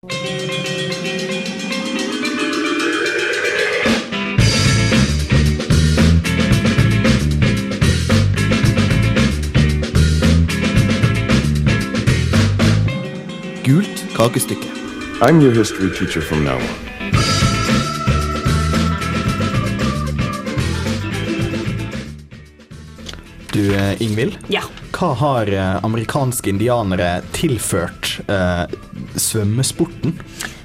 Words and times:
Gult 0.00 0.10
kakestykke. 14.14 14.68
I'm 15.20 15.40
your 15.40 15.52
history 15.52 15.90
teacher 15.90 16.22
from 16.22 16.44
now 16.44 16.54
on. 16.54 16.62
Du, 23.50 23.72
eh, 23.72 23.96
Ingvild. 23.98 24.38
Ja. 24.48 24.77
Hva 24.98 25.12
har 25.14 25.46
eh, 25.54 25.84
amerikanske 25.86 26.50
indianere 26.50 27.20
tilført 27.30 28.16
eh, 28.26 28.64
svømmesporten? 29.14 30.16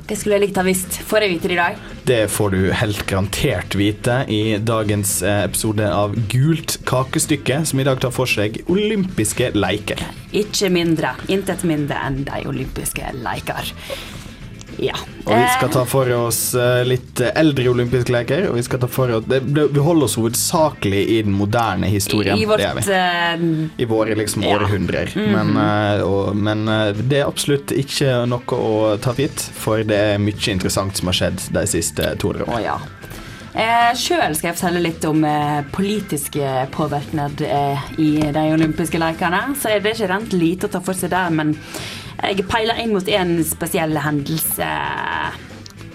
Det 0.10 0.18
skulle 0.18 0.40
jeg 0.40 0.44
likt 0.48 0.58
ha 0.58 0.64
visst. 0.66 0.98
Får 1.06 1.22
jeg 1.22 1.34
vite 1.36 1.52
det 1.52 1.54
i 1.54 1.60
dag? 1.60 1.84
Det 2.10 2.18
får 2.34 2.56
du 2.56 2.58
helt 2.74 3.04
garantert 3.06 3.78
vite 3.78 4.16
i 4.34 4.58
dagens 4.58 5.20
eh, 5.22 5.44
episode 5.46 5.86
av 5.86 6.18
Gult 6.34 6.80
kakestykke, 6.90 7.62
som 7.70 7.84
i 7.84 7.86
dag 7.86 8.02
tar 8.02 8.16
for 8.16 8.26
seg 8.26 8.58
olympiske 8.74 9.52
leker. 9.54 10.02
Ikke 10.34 10.74
mindre. 10.74 11.14
Intet 11.30 11.62
mindre 11.70 12.02
enn 12.02 12.24
de 12.26 12.42
olympiske 12.50 13.14
leker. 13.22 13.70
Ja. 14.82 14.96
Og 15.24 15.32
vi 15.38 15.44
skal 15.54 15.70
ta 15.72 15.84
for 15.88 16.10
oss 16.18 16.40
eh, 16.56 16.82
litt 16.88 17.22
eh, 17.24 17.30
eldre 17.40 17.70
olympiske 17.72 18.12
leker. 18.12 18.48
Og 18.50 18.56
vi 18.58 18.64
skal 18.66 18.82
ta 18.82 18.88
for 18.92 19.12
oss 19.20 19.28
det, 19.30 19.42
Vi 19.46 19.80
holder 19.86 20.08
oss 20.10 20.16
hovedsakelig 20.20 21.04
i 21.16 21.22
den 21.24 21.36
moderne 21.38 21.88
historien. 21.92 22.38
I 22.38 22.46
vårt 22.50 22.60
det 22.60 22.70
er 22.72 22.80
vi. 22.80 23.68
eh, 23.70 23.84
I 23.84 23.86
våre 23.86 24.16
liksom 24.20 24.44
Ja. 24.44 24.58
århundrer. 24.58 25.14
men, 25.16 25.54
eh, 25.58 26.02
og, 26.04 26.36
men 26.36 26.66
det 27.08 27.22
er 27.22 27.28
absolutt 27.30 27.72
ikke 27.72 28.26
noe 28.28 28.42
å 28.58 28.98
ta 28.98 29.14
for 29.14 29.22
gitt, 29.24 29.40
for 29.54 29.84
det 29.84 30.02
er 30.16 30.18
mye 30.20 30.52
interessant 30.52 30.98
som 30.98 31.08
har 31.08 31.14
skjedd 31.22 31.40
de 31.54 31.66
siste 31.68 32.16
200 32.18 32.44
årene. 32.44 32.54
årene. 32.54 32.64
ja. 32.66 32.80
Eh, 33.54 33.92
Sjøl 33.94 34.34
skal 34.34 34.48
jeg 34.50 34.56
fortelle 34.58 34.80
litt 34.82 35.04
om 35.06 35.20
eh, 35.30 35.60
politiske 35.72 36.54
påvirkning 36.74 37.36
eh, 37.46 37.84
i 38.02 38.08
de 38.34 38.46
olympiske 38.56 38.98
lekene. 38.98 39.44
Så 39.62 39.70
er 39.70 39.80
det 39.84 39.94
ikke 39.94 40.10
rent 40.10 40.34
lite 40.34 40.66
å 40.66 40.72
ta 40.74 40.82
for 40.82 40.98
seg 40.98 41.12
der, 41.14 41.30
men 41.30 41.54
jeg 42.22 42.46
peiler 42.50 42.80
inn 42.84 42.94
mot 42.94 43.10
en 43.10 43.40
spesiell 43.48 43.98
hendelse 44.04 44.70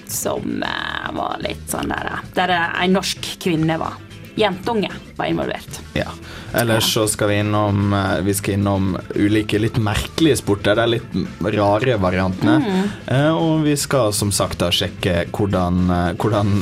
som 0.09 0.63
eh, 0.65 1.09
var 1.15 1.41
litt 1.45 1.65
sånn 1.71 1.91
der 1.93 2.13
eh, 2.15 2.29
Der 2.37 2.55
en 2.57 2.97
norsk 2.97 3.33
kvinne 3.43 3.79
var 3.81 3.99
Jentunge 4.39 4.91
var 5.17 5.27
involvert. 5.27 5.81
Ja. 5.99 6.11
Ellers 6.53 6.95
så 6.95 7.09
skal 7.09 7.29
vi 7.29 7.39
innom 7.39 7.93
eh, 7.93 8.21
Vi 8.25 8.35
skal 8.35 8.55
innom 8.55 8.97
ulike 9.15 9.59
litt 9.59 9.77
merkelige 9.83 10.39
sporter. 10.41 10.79
Det 10.79 10.85
er 10.85 10.93
litt 10.95 11.57
rare 11.59 11.97
variantene. 12.01 12.57
Mm. 12.63 12.85
Eh, 13.07 13.31
og 13.35 13.67
vi 13.67 13.75
skal 13.77 14.13
som 14.17 14.33
sagt 14.33 14.63
da 14.63 14.71
sjekke 14.73 15.27
hvordan, 15.35 15.83
eh, 15.91 16.13
hvordan 16.17 16.55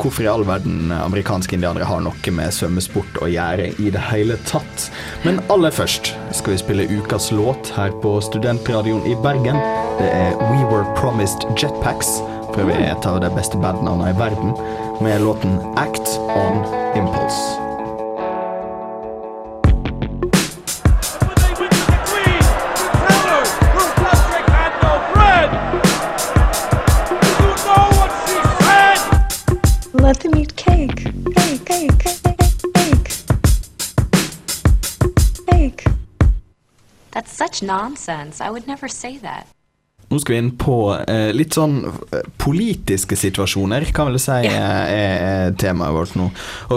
Hvorfor 0.00 0.24
i 0.24 0.30
all 0.32 0.46
verden 0.48 0.92
amerikanske 0.96 1.58
indianere 1.58 1.84
har 1.84 2.00
noe 2.00 2.32
med 2.32 2.54
svømmesport 2.56 3.20
å 3.20 3.28
gjøre 3.28 3.66
i 3.76 3.90
det 3.92 4.00
hele 4.08 4.38
tatt. 4.48 4.86
Men 5.26 5.42
aller 5.52 5.74
først 5.76 6.14
skal 6.36 6.54
vi 6.54 6.62
spille 6.62 6.88
ukas 6.88 7.28
låt 7.36 7.68
her 7.76 7.92
på 8.00 8.14
Studentradioen 8.24 9.04
i 9.04 9.16
Bergen. 9.20 9.60
Det 10.00 10.08
er 10.08 10.40
We 10.48 10.64
Were 10.72 10.88
Promised 10.96 11.44
Jetpacks. 11.52 12.16
For 12.54 12.60
øvrig 12.60 12.86
et 12.90 13.06
av 13.06 13.20
de 13.22 13.30
beste 13.30 13.58
bandnavnene 13.62 14.10
i 14.10 14.18
verden. 14.18 14.54
Med 15.00 15.20
låten 15.22 15.60
Act 15.78 16.18
On 16.34 16.64
Impulse. 16.98 17.70
Let 29.92 30.20
them 30.20 30.34
eat 30.34 30.56
cake. 30.56 31.04
Cake, 31.36 31.64
cake, 31.64 31.98
cake, 31.98 32.24
cake. 32.74 33.10
Cake. 35.46 35.84
That's 37.12 37.32
such 37.32 37.62
nonsense. 37.62 38.40
I 38.40 38.50
would 38.50 38.66
never 38.66 38.88
say 38.88 39.18
that. 39.18 39.46
Nå 40.10 40.18
skal 40.18 40.34
vi 40.34 40.38
inn 40.42 40.50
på 40.58 40.76
eh, 41.06 41.28
litt 41.30 41.54
sånn 41.54 41.84
eh, 41.86 42.24
politiske 42.42 43.14
situasjoner, 43.14 43.84
kan 43.94 44.08
vel 44.10 44.18
si 44.18 44.40
yeah. 44.42 44.80
er, 44.90 45.10
er 45.22 45.52
temaet 45.60 45.94
vårt 45.94 46.16
nå. 46.18 46.26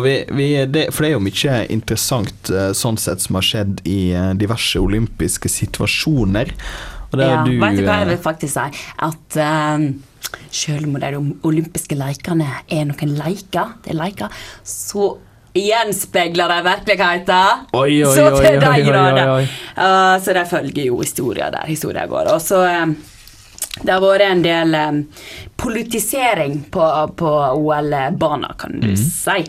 Vi, 0.06 0.12
vi, 0.38 0.48
det, 0.70 0.84
for 0.94 1.02
det 1.02 1.10
er 1.10 1.16
jo 1.16 1.24
mye 1.26 1.56
interessant 1.74 2.52
eh, 2.54 2.70
sånn 2.78 3.00
sett 3.02 3.24
som 3.26 3.40
har 3.40 3.48
skjedd 3.48 3.82
i 3.90 4.12
eh, 4.14 4.36
diverse 4.38 4.78
olympiske 4.78 5.50
situasjoner. 5.50 6.54
Og 7.10 7.18
det 7.18 7.30
Ja, 7.32 7.40
du 7.42 7.56
vet 7.58 7.80
du 7.80 7.86
hva 7.88 7.96
jeg 7.98 8.06
eh, 8.06 8.12
vil 8.12 8.20
faktisk 8.22 8.54
si? 8.54 8.84
At 9.08 9.38
um, 9.42 9.88
selv 10.54 10.92
om 10.92 11.00
de 11.02 11.22
olympiske 11.50 11.98
lekene 11.98 12.52
er 12.70 12.86
noen 12.90 13.16
leker, 13.18 13.80
det 13.82 13.96
er 13.96 13.98
leker, 13.98 14.44
så 14.62 15.08
gjenspeiler 15.58 16.54
de 16.54 16.60
virkeligheten. 16.66 17.66
Oi, 17.78 17.98
oi, 18.02 18.14
så 18.14 18.28
oi, 18.30 18.38
til 18.38 18.60
oi, 18.60 18.62
de 18.62 18.86
grader. 18.92 19.34
Uh, 19.74 20.22
så 20.22 20.38
de 20.38 20.46
følger 20.50 20.92
jo 20.92 21.02
historien 21.02 21.54
der 21.54 21.66
historien 21.70 22.14
går. 22.14 22.30
Og 22.34 22.42
så 22.42 22.62
um, 22.84 22.96
det 23.81 23.89
har 23.89 24.03
vært 24.03 24.25
en 24.28 24.44
del 24.45 24.75
um, 24.78 25.00
politisering 25.57 26.59
på, 26.72 26.85
på 27.17 27.31
OL-bana, 27.57 28.53
kan 28.59 28.78
du 28.84 28.91
si. 29.00 29.39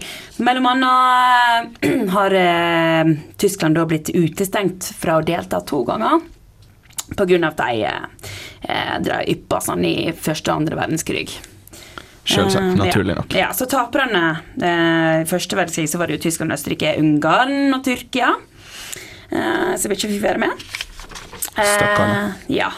Mellom 0.40 0.70
annet 0.72 1.84
uh, 1.84 2.06
har 2.16 2.38
uh, 2.38 3.14
Tyskland 3.36 3.76
da 3.76 3.84
blitt 3.90 4.10
utestengt 4.14 4.88
fra 4.98 5.18
å 5.20 5.26
delta 5.26 5.60
to 5.60 5.84
ganger. 5.88 6.22
Av 7.14 7.20
at 7.20 7.58
de 7.60 7.82
uh, 7.84 8.94
drev 9.04 9.26
yppa 9.28 9.60
sånn 9.60 9.84
i 9.84 9.96
første 10.16 10.50
og 10.50 10.64
andre 10.64 10.80
verdenskrig. 10.80 11.28
Selvsagt, 12.24 12.64
Eh, 12.64 12.74
naturlig 12.80 13.14
nok. 13.14 13.34
Ja, 13.36 13.52
så 13.52 13.66
taperne 13.68 14.22
eh, 14.56 15.22
i 15.22 15.28
første 15.28 15.58
verdenskrig 15.58 15.91
så 15.92 16.00
var 16.00 16.08
det 16.08 16.16
jo 16.16 16.24
Tyskland, 16.24 16.54
Østerrike, 16.56 16.94
Ungarn 17.00 17.74
og 17.76 17.84
Tyrkia. 17.84 18.32
Eh, 19.28 19.74
som 19.80 19.92
ikke 19.92 20.08
fikk 20.08 20.22
være 20.24 20.41
med. 20.46 20.64
Eh, 21.54 21.74
Stakkarene. 21.74 22.34
ja. 22.48 22.72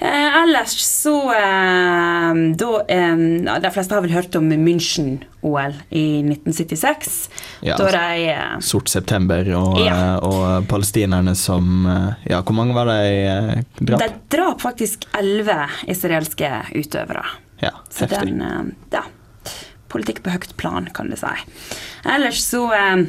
Eh, 0.00 0.36
ellers 0.42 0.72
så 0.84 1.14
eh, 1.34 2.34
da, 2.58 2.70
eh, 2.88 3.16
De 3.62 3.70
fleste 3.72 3.94
har 3.94 4.02
vel 4.02 4.10
hørt 4.14 4.34
om 4.36 4.48
München-OL 4.50 5.74
i 5.90 6.22
1976. 6.22 7.28
Ja, 7.62 7.76
da 7.78 7.90
de 7.94 8.28
eh, 8.32 8.58
Sort 8.60 8.88
september 8.92 9.48
og, 9.58 9.78
Ja. 9.84 9.94
eh, 9.94 10.16
og 10.26 10.66
palestinerne 10.70 11.34
som 11.38 11.86
eh, 11.86 12.30
Ja, 12.32 12.42
hvor 12.42 12.56
mange 12.58 12.74
var 12.76 12.90
de 12.90 13.00
eh, 13.24 13.62
drap? 13.80 14.00
De 14.02 14.10
drap 14.36 14.60
faktisk 14.64 15.06
elleve 15.18 15.68
israelske 15.88 16.50
utøvere. 16.74 17.24
Ja, 17.62 17.70
Så 17.90 18.06
heftig. 18.08 18.34
den 18.38 18.74
Ja. 18.92 19.04
Politikk 19.94 20.24
på 20.24 20.30
høyt 20.34 20.56
plan, 20.58 20.88
kan 20.92 21.06
du 21.08 21.14
si. 21.16 21.30
Ellers 22.04 22.40
så 22.42 22.64
eh, 22.74 23.04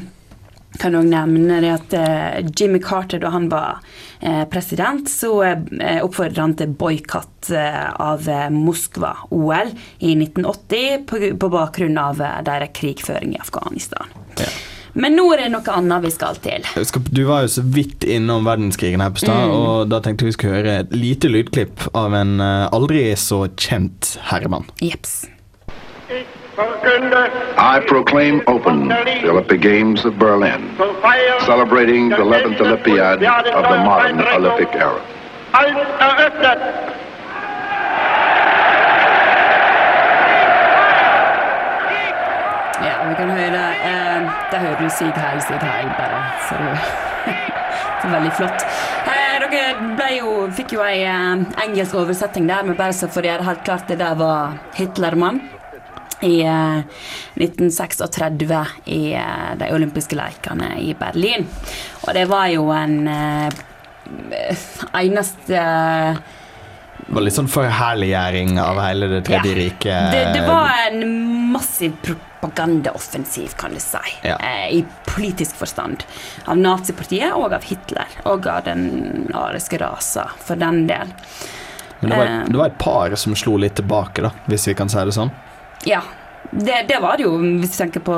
kan 0.82 0.96
òg 0.98 1.08
nevne 1.10 1.62
det 1.64 1.72
at 1.74 1.96
eh, 1.98 2.40
Jimmy 2.58 2.80
Carter, 2.84 3.20
da 3.24 3.32
han 3.34 3.48
var 3.52 3.82
eh, 4.20 4.44
president, 4.52 5.10
så 5.12 5.32
eh, 5.46 6.02
oppfordret 6.04 6.42
han 6.42 6.56
til 6.60 6.74
boikott 6.76 7.52
av 7.52 8.26
Moskva-OL 8.52 9.70
i 10.02 10.16
1980 10.18 11.04
på, 11.38 11.50
bakgrunn 11.54 12.00
av 12.02 12.24
deres 12.48 12.72
krigføring 12.74 13.36
i 13.36 13.42
Afghanistan. 13.44 14.10
Ja. 14.42 14.48
Men 14.96 15.14
nå 15.20 15.28
er 15.36 15.44
det 15.44 15.52
noe 15.54 15.76
annet 15.76 16.08
vi 16.08 16.12
skal 16.16 16.40
til. 16.42 16.66
Du 17.12 17.22
var 17.28 17.44
jo 17.46 17.52
så 17.58 17.66
vidt 17.68 18.08
innom 18.08 18.48
verdenskrigen 18.48 19.04
her 19.04 19.14
på 19.14 19.22
stad, 19.26 19.46
Mm. 19.46 19.54
og 19.54 19.90
da 19.92 20.00
tenkte 20.02 20.26
vi 20.26 20.34
skulle 20.34 20.58
høre 20.58 20.80
et 20.86 20.96
lite 20.96 21.30
lydklipp 21.30 21.90
av 21.94 22.16
en 22.16 22.40
aldri 22.42 23.12
så 23.20 23.44
kjent 23.60 24.16
herremann. 24.32 24.66
Jeps. 24.82 25.26
I 26.58 27.84
proclaim 27.86 28.42
open 28.48 28.88
the 28.88 29.30
Olympic 29.30 29.60
Games 29.60 30.06
of 30.06 30.18
Berlin, 30.18 30.74
celebrating 31.46 32.08
the 32.08 32.16
11th 32.16 32.62
Olympiad 32.62 33.22
of 33.24 33.64
the 33.64 33.84
modern 33.84 34.22
Olympic 34.22 34.74
era. 34.74 35.02
Er! 35.54 35.68
Ja, 42.84 43.10
vi 43.10 43.16
kan 43.16 43.30
høre 43.30 43.64
eh, 43.84 44.22
Der 44.52 44.58
hører 44.60 44.78
du 44.80 44.90
Sig 44.90 45.14
Heil, 45.16 45.42
Sig 45.42 45.60
Heil, 45.60 45.90
bare. 45.98 46.24
Så 46.50 46.56
du 46.56 46.78
så 48.02 48.08
Veldig 48.08 48.32
flott. 48.34 48.66
Eh, 49.08 49.26
dere 49.98 50.12
jo, 50.20 50.48
fikk 50.56 50.76
jo 50.78 50.84
ei 50.84 51.04
eh, 51.04 51.44
engelsk 51.68 51.96
oversetting 51.96 52.48
der, 52.50 52.64
men 52.64 52.80
bare 52.80 52.94
så 52.94 53.08
for 53.12 53.24
å 53.24 53.32
gjøre 53.32 53.44
det 53.44 53.50
helt 53.52 53.64
klart, 53.68 53.88
det 53.88 54.00
der 54.00 54.16
var 54.20 54.58
Hitlermann. 54.76 55.42
I 56.24 56.42
eh, 56.48 56.80
1936 57.36 58.68
i 58.86 59.14
eh, 59.14 59.52
de 59.60 59.72
olympiske 59.76 60.16
lekene 60.16 60.78
i 60.80 60.94
Berlin. 61.00 61.46
Og 62.08 62.14
det 62.16 62.26
var 62.32 62.48
jo 62.54 62.70
en 62.72 63.08
eh, 63.08 63.50
eneste 64.94 65.56
eh, 65.60 66.16
Det 67.06 67.14
var 67.14 67.22
litt 67.26 67.36
sånn 67.36 67.50
forherliggjøring 67.52 68.56
av 68.62 68.80
hele 68.82 69.08
Det 69.12 69.24
tredje 69.28 69.52
Ja. 69.52 69.58
riket. 69.60 70.12
Det, 70.16 70.24
det 70.40 70.46
var 70.48 70.72
en 70.88 71.04
massiv 71.52 71.94
propagandaoffensiv, 72.06 73.54
kan 73.60 73.74
du 73.76 73.80
si, 73.80 73.98
Ja. 74.24 74.38
eh, 74.40 74.72
i 74.80 74.86
politisk 75.06 75.56
forstand. 75.56 76.04
Av 76.48 76.58
nazipartiet 76.58 77.34
og 77.34 77.54
av 77.54 77.64
Hitler. 77.64 78.08
Og 78.26 78.48
av 78.48 78.64
den 78.66 79.28
ariske 79.34 79.78
rasa, 79.82 80.30
for 80.40 80.56
den 80.56 80.88
del. 80.88 81.08
Men 82.02 82.10
det 82.10 82.18
var, 82.18 82.26
Eh. 82.26 82.44
det 82.48 82.58
var 82.58 82.66
et 82.68 82.78
par 82.78 83.16
som 83.16 83.36
slo 83.36 83.58
litt 83.58 83.76
tilbake, 83.76 84.22
da, 84.22 84.32
hvis 84.48 84.68
vi 84.68 84.74
kan 84.74 84.90
si 84.90 84.98
det 84.98 85.14
sånn. 85.14 85.32
Ja. 85.86 86.04
Det, 86.56 86.86
det 86.88 87.00
var 87.02 87.18
det 87.18 87.26
jo, 87.26 87.32
hvis 87.60 87.74
du 87.74 87.78
tenker 87.82 88.04
på 88.06 88.16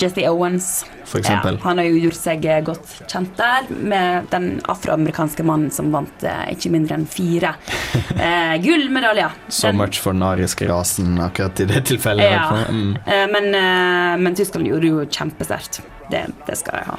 Jesse 0.00 0.24
Owens. 0.30 0.70
For. 1.06 1.20
Ja, 1.22 1.36
han 1.62 1.78
har 1.78 1.84
jo 1.84 1.98
gjort 2.06 2.16
seg 2.16 2.46
eh, 2.48 2.62
godt 2.64 2.94
kjent 3.12 3.36
der, 3.38 3.66
med 3.92 4.26
den 4.32 4.46
afroamerikanske 4.72 5.44
mannen 5.46 5.70
som 5.70 5.90
vant 5.92 6.24
eh, 6.26 6.46
ikke 6.54 6.72
mindre 6.72 6.96
enn 6.96 7.04
fire 7.06 7.52
eh, 8.16 8.54
gullmedaljer. 8.64 9.36
So 9.52 9.68
Den- 9.68 9.78
much 9.82 10.00
for 10.02 10.16
den 10.16 10.24
ariske 10.26 10.66
rasen 10.70 11.20
akkurat 11.22 11.60
i 11.60 11.68
det 11.70 11.84
tilfellet. 11.92 12.32
Ja. 12.32 12.64
Mm. 12.72 12.96
Eh, 13.04 13.26
Men, 13.36 13.50
eh, 13.54 14.16
men 14.24 14.34
Tyskland 14.38 14.66
gjorde 14.66 14.86
det 14.88 14.94
jo 14.94 15.04
kjempesterkt. 15.06 15.82
Det, 16.10 16.24
det 16.48 16.56
skal 16.58 16.80
jeg 16.80 16.88
ha. 16.88 16.96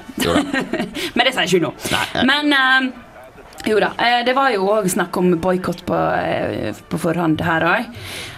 Men 1.18 1.26
det 1.28 1.34
sier 1.36 1.44
jeg 1.44 1.52
ikke 1.58 1.66
nå. 1.68 1.74
Nei. 1.92 2.24
Men 2.30 2.54
eh, 2.56 2.88
jo 3.68 3.80
da. 3.80 3.92
eh, 3.98 4.24
Det 4.26 4.36
var 4.36 4.52
jo 4.54 4.68
òg 4.74 4.90
snakk 4.92 5.18
om 5.18 5.34
boikott 5.42 5.86
på, 5.88 5.96
eh, 5.96 6.74
på 6.90 7.00
forhånd 7.00 7.42
her 7.42 7.66
òg. 7.68 7.86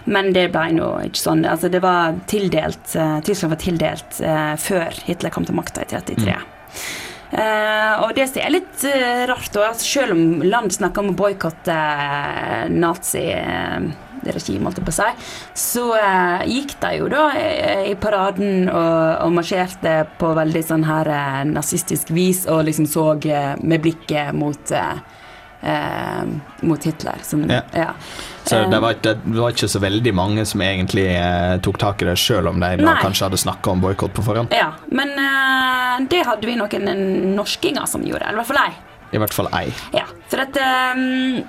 Men 0.06 0.34
det 0.34 0.52
ble 0.54 0.68
nå 0.78 0.92
ikke 1.08 1.22
sånn. 1.22 1.46
Altså, 1.50 1.70
det 1.72 1.82
var 1.82 2.16
tildelt 2.30 2.96
eh, 2.96 3.20
Tyskland 3.26 3.56
var 3.56 3.62
tildelt 3.64 4.22
før 4.62 5.02
Hitler 5.08 5.34
kom 5.34 5.46
til 5.46 5.58
makta 5.58 5.82
i 5.82 5.90
33. 5.90 6.38
Eh, 7.36 7.94
og 8.06 8.14
det 8.16 8.30
som 8.30 8.42
er 8.44 8.54
litt 8.54 8.86
rart, 9.28 9.52
da, 9.54 9.74
selv 9.74 10.16
om 10.16 10.44
land 10.46 10.72
snakker 10.76 11.04
om 11.04 11.14
å 11.16 11.18
boikotte 11.20 11.76
uh, 11.76 12.68
naziregimet, 14.26 14.64
holdt 14.66 14.78
jeg 14.82 14.86
på 14.88 14.94
å 14.94 14.98
si, 14.98 15.10
så 15.54 15.86
eh, 16.00 16.46
gikk 16.50 16.76
de 16.82 16.94
jo 17.00 17.10
da 17.12 17.26
i, 17.38 17.92
i 17.92 17.96
paraden 17.96 18.70
og, 18.70 19.26
og 19.26 19.36
marsjerte 19.38 19.98
på 20.20 20.34
veldig 20.38 20.64
sånn 20.66 20.86
her 20.88 21.10
eh, 21.12 21.44
nazistisk 21.50 22.10
vis 22.16 22.46
og 22.50 22.66
liksom 22.70 22.88
så 22.90 23.12
eh, 23.26 23.54
med 23.62 23.84
blikket 23.86 24.34
mot 24.36 24.72
eh, 24.72 24.96
eh, 25.66 26.24
mot 26.62 26.84
Hitler. 26.86 27.22
Som, 27.24 27.46
Ja. 27.50 27.62
ja. 27.74 27.92
Så 28.46 28.56
Eh, 28.56 28.70
det 28.70 28.80
var, 28.80 28.94
ikke, 28.94 29.16
det 29.26 29.40
var 29.42 29.54
ikke 29.56 29.68
så 29.72 29.80
veldig 29.82 30.14
mange 30.14 30.46
som 30.46 30.62
egentlig 30.62 31.08
eh, 31.16 31.58
tok 31.66 31.80
tak 31.82 32.02
i 32.02 32.06
det, 32.06 32.18
selv 32.22 32.52
om 32.52 32.60
de 32.62 32.76
kanskje 33.02 33.26
hadde 33.26 33.40
snakka 33.42 33.72
om 33.74 33.82
boikott 33.82 34.14
på 34.14 34.22
forhånd. 34.26 34.54
Ja, 34.54 34.72
men 34.94 35.10
eh, 35.18 36.06
det 36.12 36.26
hadde 36.28 36.46
vi 36.46 36.58
noen 36.60 36.90
eh, 36.92 37.06
norskinger 37.36 37.86
som 37.90 38.06
gjorde, 38.06 38.26
eller 38.28 38.38
i 38.38 38.44
hvert 38.44 38.52
fall 38.54 38.64
ei. 38.68 38.74
I 39.16 39.22
hvert 39.22 39.34
fall 39.34 39.50
ei. 39.58 39.70
Ja, 39.96 40.06
for 40.30 40.44
at 40.46 40.58
eh, 40.62 41.42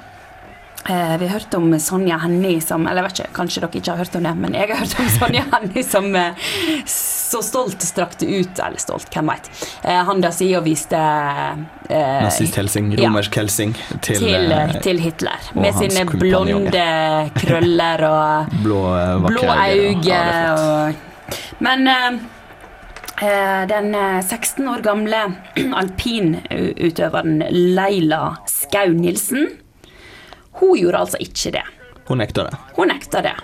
Vi 0.86 1.26
har 1.26 1.32
hørt 1.32 1.54
om 1.58 1.72
Sonja 1.82 2.18
Hennie 2.22 2.60
som 2.62 2.84
Eller 2.86 3.02
jeg 3.02 3.06
vet 3.08 3.20
ikke, 3.20 3.32
kanskje 3.40 3.62
dere 3.64 3.80
ikke 3.80 3.90
har 3.90 3.98
hørt 4.04 4.16
om 4.18 4.26
det, 4.28 4.34
men 4.38 4.54
jeg 4.54 4.68
har 4.70 4.78
hørt 4.84 4.94
om 5.02 5.08
Sonja 5.18 5.42
Hennie 5.54 5.82
som 5.86 6.06
eh, 6.14 6.52
så 6.86 7.40
stolt 7.42 7.82
strakte 7.82 8.26
ut 8.28 8.60
Eller 8.62 8.78
stolt, 8.78 9.08
hvem 9.12 9.32
veit. 9.32 9.48
Eh, 9.82 9.98
handa 10.06 10.30
sier 10.34 10.60
og 10.60 10.66
viste 10.68 11.00
eh, 11.00 12.22
Nazist-Helsing, 12.22 12.92
romersk 13.00 13.34
Helsing, 13.40 13.74
til, 14.04 14.22
til, 14.22 14.54
eh, 14.54 14.76
til 14.84 15.02
Hitler. 15.02 15.50
Med 15.58 15.74
sine 15.80 16.06
blonde 16.12 16.86
krøller 17.40 18.06
og 18.06 18.56
blå, 18.62 18.80
eh, 19.00 19.26
blå 19.26 19.44
øyne, 19.50 20.22
og, 20.54 21.36
men 21.66 21.90
eh, 21.90 22.08
eh, 23.26 23.62
den 23.74 23.92
eh, 23.98 24.22
16 24.22 24.70
år 24.70 24.86
gamle 24.86 25.22
alpinutøveren 25.82 27.42
Leila 27.50 28.36
Skau-Nilsen, 28.50 29.48
hun 30.60 30.78
gjorde 30.78 31.04
altså 31.04 31.20
ikke 31.22 31.52
det. 31.58 31.66
Hun 32.06 32.22
nekta 32.22 32.46
det. 32.46 32.56
Hun 32.76 32.92
nekta 32.92 33.22
det. 33.24 33.36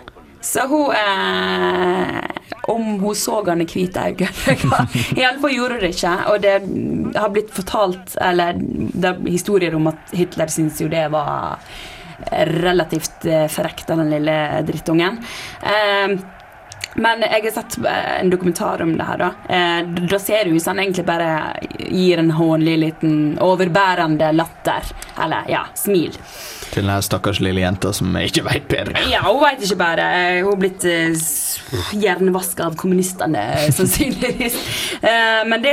Så 0.42 0.66
hun 0.66 0.90
eh, 0.90 2.18
Om 2.62 3.00
hun 3.00 3.14
så 3.14 3.44
han 3.46 3.62
i 3.62 3.66
hvite 3.70 4.02
øyne 4.10 4.28
Iallfall 5.20 5.54
gjorde 5.54 5.78
hun 5.78 5.84
det 5.84 5.92
ikke. 5.94 6.14
Og 6.32 6.42
det 6.42 6.56
har 7.14 7.32
blitt 7.34 7.52
fortalt 7.54 8.16
Eller 8.20 8.58
det 8.58 9.12
er 9.12 9.24
historier 9.30 9.78
om 9.78 9.90
at 9.92 10.14
Hitler 10.18 10.50
syntes 10.50 10.82
jo 10.82 10.90
det 10.90 11.06
var 11.14 11.62
relativt 12.30 13.24
eh, 13.26 13.48
av 13.90 13.98
den 13.98 14.10
lille 14.10 14.34
drittungen. 14.62 15.16
Eh, 15.62 16.12
men 16.94 17.22
jeg 17.24 17.44
har 17.46 17.54
sett 17.54 17.78
eh, 17.78 18.20
en 18.20 18.30
dokumentar 18.30 18.82
om 18.84 18.96
det 18.98 19.04
her, 19.08 19.20
da. 19.22 19.30
Eh, 19.48 20.08
Da 20.12 20.18
ser 20.20 20.44
du 20.44 20.58
han 20.66 20.78
egentlig 20.78 21.04
bare 21.08 21.56
gir 21.88 22.18
en 22.20 22.30
hånlig 22.36 22.78
liten 22.78 23.14
overbærende 23.40 24.32
latter. 24.32 24.84
Eller 25.22 25.48
ja, 25.48 25.64
smil. 25.74 26.16
Til 26.72 26.88
den 26.88 27.02
stakkars 27.04 27.40
lille 27.44 27.60
jenta 27.64 27.92
som 27.92 28.16
ikke 28.16 28.44
veit 28.46 28.68
bedre. 28.68 29.00
Ja, 29.10 29.22
hun 29.26 29.40
veit 29.42 29.64
ikke 29.64 29.80
bedre. 29.80 30.06
Hun 30.42 30.50
har 30.52 30.60
blitt 30.60 30.86
hjernevaska 31.96 32.68
av 32.70 32.76
kommunistene, 32.80 33.46
eh, 33.64 33.70
sannsynligvis. 33.72 34.58
Eh, 35.02 35.40
men 35.48 35.62
det, 35.64 35.72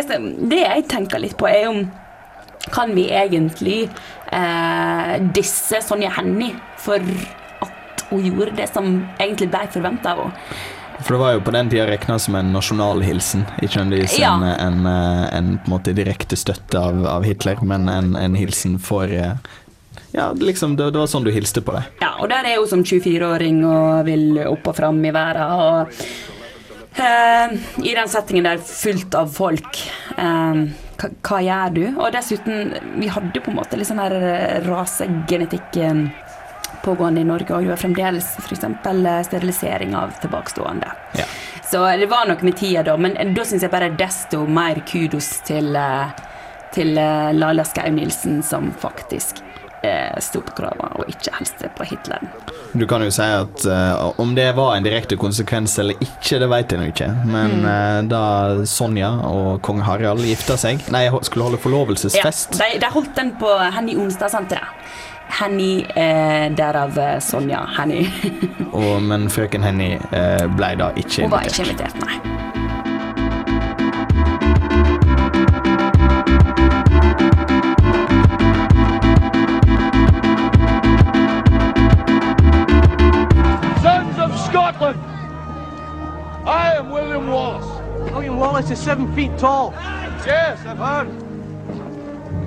det 0.50 0.58
jeg 0.64 0.84
tenker 0.90 1.22
litt 1.22 1.36
på, 1.38 1.46
er 1.46 1.68
om 1.70 1.84
kan 2.74 2.92
vi 2.96 3.04
egentlig 3.14 3.84
eh, 3.86 5.12
disse 5.36 5.82
Sonja 5.86 6.10
Hennie 6.16 6.56
for 6.82 6.98
at 7.62 8.04
hun 8.10 8.26
gjorde 8.26 8.56
det 8.58 8.68
som 8.74 8.90
egentlig 9.20 9.52
ble 9.54 9.68
forventa 9.76 10.16
av 10.16 10.24
henne? 10.24 10.76
For 11.04 11.16
det 11.16 11.20
var 11.22 11.34
jo 11.38 11.42
på 11.48 11.52
den 11.56 11.70
tida 11.72 11.86
regna 11.88 12.18
som 12.20 12.36
en 12.36 12.52
nasjonalhilsen. 12.54 13.46
Ikke 13.64 13.80
nødvendigvis 13.80 14.18
Ja. 14.20 14.34
en, 14.36 14.44
en, 14.44 14.86
eh, 14.86 15.38
en 15.38 15.50
på 15.58 15.70
en 15.70 15.74
måte 15.78 15.94
direkte 15.96 16.36
støtte 16.38 16.80
av, 16.80 17.06
av 17.08 17.24
Hitler, 17.24 17.62
men 17.64 17.88
en, 17.90 18.16
en 18.16 18.36
hilsen 18.36 18.78
for 18.80 19.04
eh, 19.08 19.34
Ja, 20.12 20.32
liksom, 20.34 20.76
det, 20.76 20.92
det 20.92 21.00
var 21.00 21.08
sånn 21.08 21.24
du 21.24 21.32
hilste 21.32 21.62
på 21.62 21.72
det. 21.76 21.84
Ja, 22.02 22.16
og 22.20 22.30
der 22.32 22.44
er 22.50 22.58
hun 22.58 22.68
som 22.68 22.82
24-åring 22.84 23.60
og 23.70 24.06
vil 24.08 24.40
opp 24.50 24.68
og 24.72 24.76
fram 24.80 24.98
i 25.06 25.12
verden. 25.14 25.52
Og 25.54 25.88
eh, 27.00 27.58
i 27.86 27.94
den 27.96 28.10
settingen 28.10 28.48
der 28.50 28.58
fullt 28.66 29.16
av 29.16 29.30
folk, 29.34 29.78
eh, 30.18 30.64
hva, 31.00 31.12
hva 31.30 31.42
gjør 31.46 31.76
du? 31.78 31.84
Og 32.02 32.10
dessuten, 32.16 32.74
vi 33.00 33.08
hadde 33.14 33.40
på 33.46 33.54
en 33.54 33.60
måte 33.62 33.78
litt 33.80 33.88
sånn 33.90 34.02
her 34.02 34.18
eh, 34.20 34.58
rasegenetikk 34.68 35.78
eh, 35.86 36.02
pågående 36.84 37.22
i 37.22 37.28
Norge, 37.28 37.52
og 37.56 37.64
det 37.66 37.70
var 37.74 37.82
fremdeles 37.82 38.32
f.eks. 38.40 38.66
sterilisering 39.28 39.96
av 39.96 40.14
tilbakestående. 40.22 40.92
Ja. 41.20 41.26
Så 41.72 41.84
det 41.98 42.06
var 42.10 42.26
nok 42.28 42.42
med 42.42 42.58
tida 42.58 42.84
da, 42.84 42.98
men 42.98 43.18
da 43.36 43.46
syns 43.46 43.62
jeg 43.66 43.72
bare 43.74 43.92
desto 44.00 44.46
mer 44.50 44.82
kudos 44.90 45.40
til, 45.46 45.76
eh, 45.76 46.10
til 46.74 46.98
eh, 46.98 47.30
Laila 47.38 47.64
Skau-Nilsen, 47.64 48.42
som 48.44 48.72
faktisk 48.82 49.44
eh, 49.84 50.18
sto 50.20 50.42
på 50.42 50.56
krava 50.58 50.90
og 51.00 51.12
ikke 51.12 51.36
helste 51.38 51.70
på 51.78 51.86
Hitler. 51.92 52.26
Du 52.74 52.86
kan 52.90 53.02
jo 53.02 53.10
si 53.14 53.26
at 53.26 53.64
uh, 53.66 54.12
om 54.22 54.36
det 54.38 54.52
var 54.58 54.76
en 54.76 54.86
direkte 54.86 55.18
konsekvens 55.18 55.78
eller 55.82 55.98
ikke, 56.06 56.38
det 56.42 56.50
vet 56.52 56.74
jeg 56.74 56.82
nå 56.82 56.90
ikke. 56.92 57.08
Men 57.26 57.56
Mm. 57.60 57.66
uh, 57.66 58.02
da 58.10 58.66
Sonja 58.70 59.10
og 59.30 59.62
kong 59.66 59.82
Harald 59.82 60.22
gifta 60.26 60.58
seg 60.58 60.84
Nei, 60.94 61.08
skulle 61.26 61.48
holde 61.48 61.58
forlovelsesfest. 61.62 62.60
Ja, 62.60 62.68
de, 62.76 62.82
de 62.84 62.92
holdt 62.94 63.16
den 63.18 63.32
på 63.42 63.50
Henny 63.74 63.96
Onsdagssenteret. 63.98 64.76
Henny, 65.30 65.86
eh, 65.96 66.50
derav 66.58 66.98
Sonja 67.22 67.62
Henny. 67.78 68.06
Og, 68.74 69.02
men 69.04 69.30
frøken 69.30 69.64
Henny 69.64 69.94
eh, 70.12 70.46
ble 70.58 70.74
da 70.80 70.92
ikke 70.98 71.24
Hun 71.24 71.32
var 71.32 71.46
invitert. 71.48 71.60
ikke 71.60 71.72
invitert, 71.72 72.06
nei. 72.06 72.20
Sons 83.82 84.18
of 84.18 84.32
Scotland! 84.48 85.00
I 86.46 86.74
am 86.76 86.90
William 86.92 87.28
Wallace. 87.28 87.68
William 88.14 88.38
Wallace 88.38 88.72
is 88.72 88.80
seven 88.80 89.14
feet 89.16 89.38
tall. 89.38 89.72
Yes, 90.26 90.60
I've 90.66 90.78
heard. 90.78 91.10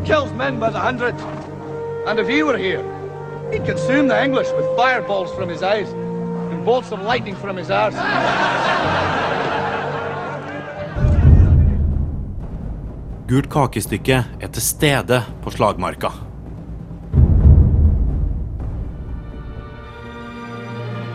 Kills 0.05 0.33
men 0.33 0.59
by 0.59 0.71
the 0.71 0.79
hundred. 0.81 1.15
And 2.05 2.19
if 2.19 2.27
he 2.27 2.43
were 2.43 2.59
here, 2.59 2.83
he'd 3.53 3.65
consume 3.65 4.09
the 4.09 4.25
English 4.25 4.49
with 4.57 4.67
fireballs 4.77 5.33
from 5.35 5.49
his 5.49 5.63
eyes 5.63 5.89
and 6.51 6.65
bolts 6.65 6.91
of 6.91 7.01
lightning 7.03 7.37
from 7.37 7.57
his 7.57 7.71
arse. 7.71 7.95
Gult 13.29 13.47
kakestykke 13.51 14.19
er 14.41 14.51
til 14.53 14.63
stede 14.63 15.23
på 15.45 15.55
slagmarka. 15.55 16.11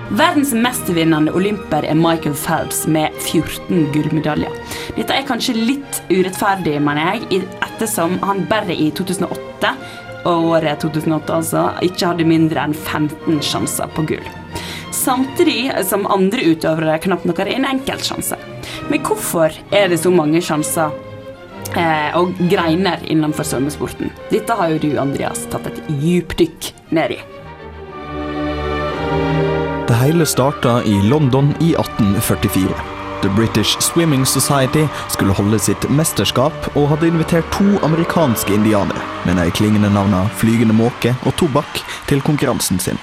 Verdens 0.08 0.54
mestvinnende 0.56 1.36
olymper 1.36 1.84
er 1.84 2.00
Michael 2.00 2.36
Phelps 2.36 2.86
med 2.88 3.12
14 3.20 3.90
gullmedaljer. 3.92 4.56
Dette 4.96 5.14
er 5.14 5.28
kanskje 5.28 5.60
litt 5.60 6.00
urettferdig, 6.08 6.80
mener 6.80 7.12
jeg, 7.12 7.44
ettersom 7.60 8.16
han 8.24 8.46
bare 8.48 8.72
i 8.72 8.88
2008, 8.96 9.76
og 10.26 10.52
året 10.54 10.82
2008 10.82 11.36
altså, 11.36 11.64
ikke 11.86 12.12
hadde 12.12 12.28
mindre 12.28 12.64
enn 12.68 12.76
15 12.76 13.42
sjanser 13.46 13.92
på 13.96 14.06
gull. 14.10 14.30
Samtidig 14.96 15.72
som 15.88 16.08
andre 16.12 16.50
utøvere 16.52 16.98
knapt 17.04 17.28
nok 17.28 17.44
har 17.44 17.52
en 17.52 17.68
enkelt 17.70 18.06
sjanse. 18.08 18.40
Men 18.90 19.04
hvorfor 19.06 19.54
er 19.76 19.92
det 19.92 20.02
så 20.02 20.12
mange 20.12 20.42
sjanser 20.44 20.92
eh, 21.78 22.12
og 22.18 22.36
greiner 22.52 23.04
innenfor 23.08 23.48
svømmesporten? 23.48 24.12
Dette 24.34 24.58
har 24.58 24.74
jo 24.74 24.82
du, 24.84 24.92
Andreas, 25.00 25.46
tatt 25.52 25.70
et 25.70 25.82
djupdykk 26.02 26.72
ned 26.98 27.18
i. 27.20 27.24
Det 29.88 30.02
hele 30.02 30.28
starta 30.28 30.82
i 30.84 31.00
London 31.08 31.54
i 31.64 31.74
1844. 31.78 32.97
The 33.28 33.36
British 33.36 33.78
Swimming 33.80 34.26
Society 34.26 34.88
skulle 35.10 35.34
holde 35.34 35.60
sitt 35.60 35.90
mesterskap 35.92 36.70
og 36.80 36.86
hadde 36.94 37.10
invitert 37.10 37.50
to 37.52 37.66
amerikanske 37.84 38.54
indianere 38.56 39.02
med 39.28 39.36
de 39.36 39.50
klingende 39.52 39.90
navnene 39.92 40.30
Flygende 40.40 40.76
måke 40.78 41.12
og 41.28 41.36
Tobakk 41.36 41.82
til 42.08 42.24
konkurransen 42.24 42.80
sin. 42.80 43.02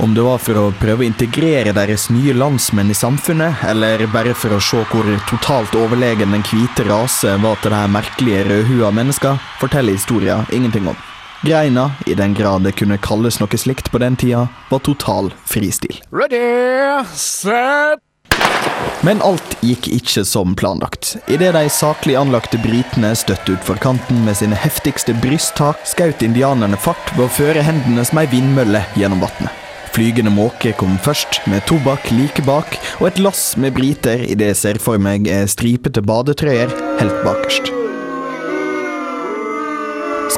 Om 0.00 0.14
det 0.16 0.24
var 0.24 0.40
for 0.40 0.56
å 0.56 0.64
prøve 0.80 1.04
å 1.04 1.08
integrere 1.08 1.76
deres 1.76 2.08
nye 2.08 2.32
landsmenn 2.32 2.88
i 2.88 2.96
samfunnet, 2.96 3.60
eller 3.68 4.06
bare 4.14 4.32
for 4.32 4.56
å 4.56 4.62
se 4.62 4.80
hvor 4.88 5.12
totalt 5.28 5.76
overlegen 5.76 6.32
den 6.32 6.48
hvite 6.48 6.88
rase 6.88 7.36
var 7.44 7.60
til 7.60 7.76
de 7.76 7.84
merkelige 7.92 8.48
rødhua 8.48 8.94
mennesker, 9.02 9.36
forteller 9.60 10.00
historien 10.00 10.48
ingenting 10.48 10.88
om. 10.88 10.96
Greina, 11.44 11.90
i 12.08 12.16
den 12.16 12.32
grad 12.32 12.64
det 12.64 12.78
kunne 12.80 12.96
kalles 12.96 13.36
noe 13.42 13.60
slikt 13.60 13.92
på 13.92 14.00
den 14.00 14.16
tida, 14.16 14.48
var 14.72 14.80
total 14.80 15.34
fristil. 15.44 16.00
Ready, 16.08 17.04
set 17.12 18.07
Men 19.06 19.22
alt 19.22 19.54
gikk 19.62 19.86
ikke 19.94 20.24
som 20.26 20.56
planlagt. 20.58 21.14
Idet 21.30 21.52
de 21.54 21.62
saklig 21.70 22.16
anlagte 22.18 22.58
britene 22.60 23.12
støtte 23.16 23.54
utfor 23.54 23.78
kanten 23.82 24.24
med 24.26 24.40
sine 24.40 24.58
heftigste 24.58 25.14
brysttak, 25.22 25.84
skjøt 25.86 26.24
indianerne 26.26 26.78
fart 26.82 27.14
ved 27.14 27.28
å 27.28 27.32
føre 27.38 27.62
hendene 27.64 28.04
som 28.04 28.20
ei 28.20 28.26
vindmølle 28.30 28.82
gjennom 28.98 29.22
vannet. 29.22 29.64
Flygende 29.94 30.30
måke 30.34 30.74
kom 30.78 30.98
først, 31.02 31.40
med 31.50 31.64
tobakk 31.70 32.10
like 32.12 32.44
bak, 32.46 32.76
og 33.00 33.08
et 33.08 33.22
lass 33.22 33.52
med 33.56 33.74
briter 33.78 34.26
i 34.26 34.36
det 34.38 34.52
jeg 34.52 34.62
ser 34.62 34.82
for 34.82 35.00
meg 35.02 35.30
er 35.30 35.48
stripete 35.50 36.04
badetrøyer 36.04 36.74
helt 37.00 37.22
bakerst. 37.24 37.87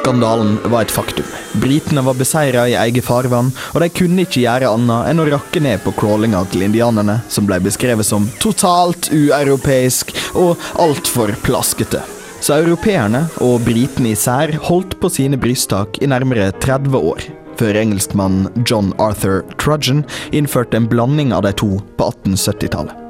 Skandalen 0.01 0.55
var 0.65 0.81
et 0.81 0.91
faktum. 0.91 1.25
Britene 1.61 2.01
var 2.01 2.15
beseira 2.17 2.63
i 2.65 2.73
eget 2.73 3.05
farvann, 3.05 3.51
og 3.75 3.83
de 3.83 3.89
kunne 3.93 4.23
ikke 4.25 4.41
gjøre 4.41 4.71
annet 4.73 5.11
enn 5.11 5.21
å 5.21 5.27
rakke 5.29 5.61
ned 5.61 5.83
på 5.83 5.93
crawlinga 5.93 6.41
til 6.49 6.63
indianerne, 6.65 7.19
som 7.29 7.45
ble 7.45 7.59
beskrevet 7.61 8.07
som 8.07 8.25
totalt 8.41 9.11
ueuropeisk 9.13 10.09
og 10.41 10.57
altfor 10.81 11.35
plaskete. 11.45 12.01
Så 12.41 12.57
europeerne 12.63 13.27
og 13.45 13.61
britene 13.67 14.15
især 14.15 14.55
holdt 14.65 14.97
på 14.97 15.11
sine 15.13 15.37
brysttak 15.37 16.01
i 16.01 16.09
nærmere 16.09 16.49
30 16.65 16.97
år, 16.97 17.27
før 17.61 17.77
engelskmannen 17.83 18.65
John 18.65 18.95
Arthur 18.97 19.45
Trudgeon 19.61 20.01
innførte 20.33 20.81
en 20.81 20.89
blanding 20.89 21.29
av 21.37 21.45
de 21.45 21.53
to 21.61 21.75
på 21.99 22.09
1870-tallet. 22.09 23.00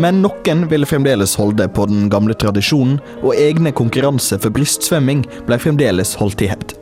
Men 0.00 0.22
noen 0.24 0.64
ville 0.70 0.88
fremdeles 0.88 1.36
holde 1.40 1.66
på 1.68 1.86
den 1.90 2.08
gamle 2.12 2.36
tradisjonen, 2.38 3.00
og 3.22 3.36
egne 3.38 3.72
konkurranser 3.76 4.40
for 4.42 4.54
brystsvømming 4.54 5.24
ble 5.48 5.60
fremdeles 5.60 6.14
holdt 6.20 6.44
i 6.44 6.50
hevd. 6.52 6.76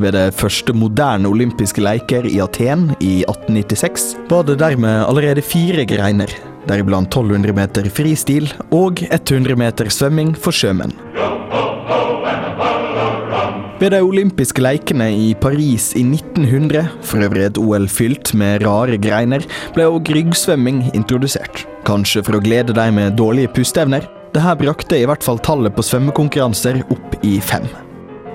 Ved 0.00 0.14
det 0.16 0.30
første 0.32 0.72
moderne 0.72 1.28
olympiske 1.28 1.82
leker 1.84 2.24
i 2.28 2.38
Aten 2.40 2.88
i 3.04 3.20
1896 3.26 4.06
var 4.30 4.46
det 4.48 4.56
dermed 4.62 5.04
allerede 5.04 5.44
fire 5.44 5.84
greiner, 5.84 6.32
deriblant 6.68 7.12
1200 7.12 7.56
meter 7.56 7.90
fristil 7.92 8.48
og 8.70 9.04
100 9.10 9.58
meter 9.60 9.92
svømming 9.92 10.32
for 10.38 10.54
sjømenn. 10.56 10.96
Ved 13.82 13.90
de 13.90 13.98
olympiske 13.98 14.62
lekene 14.62 15.08
i 15.10 15.32
Paris 15.34 15.88
i 15.98 16.04
1900, 16.06 16.84
for 17.02 17.24
øvrig 17.26 17.48
et 17.48 17.56
OL 17.58 17.88
fylt 17.90 18.30
med 18.38 18.62
rare 18.62 18.94
greiner, 18.94 19.42
ble 19.74 19.88
også 19.90 20.14
ryggsvømming 20.14 20.84
introdusert. 20.94 21.64
Kanskje 21.82 22.22
for 22.22 22.38
å 22.38 22.42
glede 22.44 22.76
de 22.76 22.84
med 22.94 23.16
dårlige 23.18 23.50
pusteevner. 23.56 24.06
Dette 24.36 24.52
brakte 24.60 25.00
i 25.00 25.08
hvert 25.10 25.26
fall 25.26 25.42
tallet 25.42 25.74
på 25.74 25.82
svømmekonkurranser 25.82 26.78
opp 26.94 27.16
i 27.26 27.40
fem. 27.42 27.66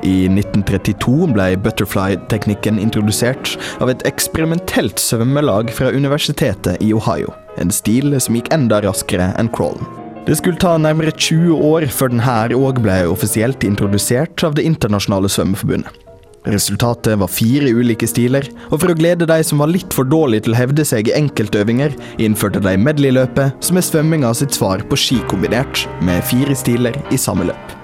I 0.04 0.28
1932 0.28 1.30
ble 1.32 1.46
butterfly-teknikken 1.64 2.82
introdusert 2.84 3.54
av 3.80 3.94
et 3.94 4.04
eksperimentelt 4.10 5.00
svømmelag 5.00 5.72
fra 5.72 5.94
universitetet 5.96 6.84
i 6.84 6.92
Ohio. 6.92 7.32
En 7.56 7.72
stil 7.72 8.12
som 8.20 8.36
gikk 8.36 8.52
enda 8.52 8.84
raskere 8.84 9.32
enn 9.40 9.54
crawlen. 9.56 9.88
Det 10.28 10.36
skulle 10.36 10.60
ta 10.60 10.74
nærmere 10.76 11.14
20 11.16 11.56
år 11.64 11.86
før 11.88 12.12
den 12.12 12.20
her 12.20 12.52
òg 12.52 12.82
ble 12.84 12.98
offisielt 13.08 13.64
introdusert 13.64 14.44
av 14.44 14.58
Det 14.58 14.66
internasjonale 14.68 15.32
svømmeforbundet. 15.32 16.04
Resultatet 16.48 17.16
var 17.20 17.32
fire 17.32 17.72
ulike 17.72 18.08
stiler, 18.08 18.48
og 18.68 18.82
for 18.82 18.92
å 18.92 18.98
glede 19.00 19.28
de 19.28 19.40
som 19.44 19.64
var 19.64 19.72
litt 19.72 19.96
for 19.96 20.08
dårlige 20.08 20.46
til 20.46 20.56
å 20.56 20.60
hevde 20.60 20.84
seg 20.88 21.08
i 21.08 21.16
enkeltøvinger, 21.16 21.96
innførte 22.24 22.64
de 22.64 22.76
medley-løpet, 22.80 23.56
som 23.64 23.80
er 23.80 23.88
svømminga 23.88 24.36
sitt 24.36 24.56
svar 24.56 24.84
på 24.88 25.00
ski 25.00 25.24
kombinert, 25.32 25.88
med 26.04 26.24
fire 26.28 26.56
stiler 26.60 27.00
i 27.12 27.20
samme 27.20 27.48
løp. 27.48 27.77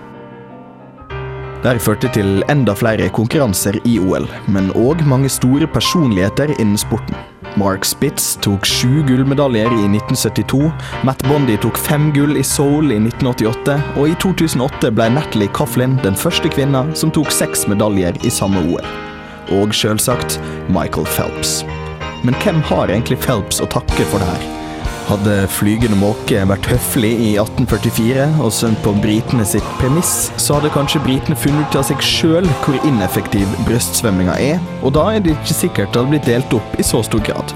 Dette 1.63 1.79
førte 1.79 2.09
til 2.11 2.41
enda 2.51 2.73
flere 2.75 3.05
konkurranser 3.15 3.77
i 3.87 3.93
OL, 3.95 4.25
men 4.51 4.65
òg 4.75 4.99
mange 5.07 5.29
store 5.31 5.63
personligheter 5.71 6.51
innen 6.57 6.75
sporten. 6.75 7.15
Mark 7.55 7.85
Spitz 7.87 8.33
tok 8.43 8.65
sju 8.67 9.03
gullmedaljer 9.07 9.71
i 9.71 9.85
1972, 9.85 10.67
Matt 11.07 11.23
Bondi 11.29 11.55
tok 11.63 11.79
fem 11.79 12.09
gull 12.11 12.35
i 12.35 12.43
Seoul 12.43 12.91
i 12.91 12.97
1988, 12.99 13.77
og 13.95 14.11
i 14.11 14.17
2008 14.19 14.91
ble 14.97 15.07
Natalie 15.15 15.51
Coughlin 15.55 15.95
den 16.03 16.19
første 16.19 16.51
kvinna 16.51 16.83
som 16.99 17.13
tok 17.15 17.31
seks 17.31 17.63
medaljer 17.71 18.19
i 18.27 18.33
samme 18.33 18.65
OL. 18.73 18.89
Og 19.55 19.71
selvsagt 19.77 20.41
Michael 20.67 21.07
Phelps. 21.15 21.61
Men 22.27 22.35
hvem 22.43 22.59
har 22.73 22.91
egentlig 22.91 23.21
Phelps 23.23 23.63
å 23.63 23.69
takke 23.71 24.09
for 24.11 24.19
det 24.19 24.33
her? 24.33 24.62
Hadde 25.03 25.33
Flygende 25.51 25.97
måke 25.99 26.45
vært 26.47 26.67
høflig 26.71 27.11
i 27.11 27.31
1844 27.35 28.27
og 28.43 28.53
sendt 28.55 28.79
på 28.85 28.93
britene 29.03 29.43
sitt 29.47 29.67
premiss, 29.81 30.29
så 30.39 30.57
hadde 30.57 30.71
kanskje 30.73 31.01
britene 31.03 31.35
funnet 31.35 31.67
ut 31.67 31.79
av 31.81 31.87
seg 31.89 32.05
sjøl 32.07 32.47
hvor 32.63 32.77
ineffektiv 32.87 33.49
brystsvømminga 33.67 34.37
er, 34.39 34.63
og 34.81 34.95
da 34.95 35.09
er 35.11 35.25
det 35.25 35.35
ikke 35.35 35.57
sikkert 35.57 35.91
det 35.91 36.01
hadde 36.01 36.13
blitt 36.15 36.31
delt 36.31 36.55
opp 36.55 36.79
i 36.79 36.87
så 36.87 37.03
stor 37.03 37.23
grad. 37.27 37.51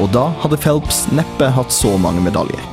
Og 0.00 0.08
da 0.16 0.30
hadde 0.40 0.60
Phelps 0.62 1.04
neppe 1.12 1.52
hatt 1.52 1.74
så 1.74 1.92
mange 2.00 2.24
medaljer. 2.24 2.64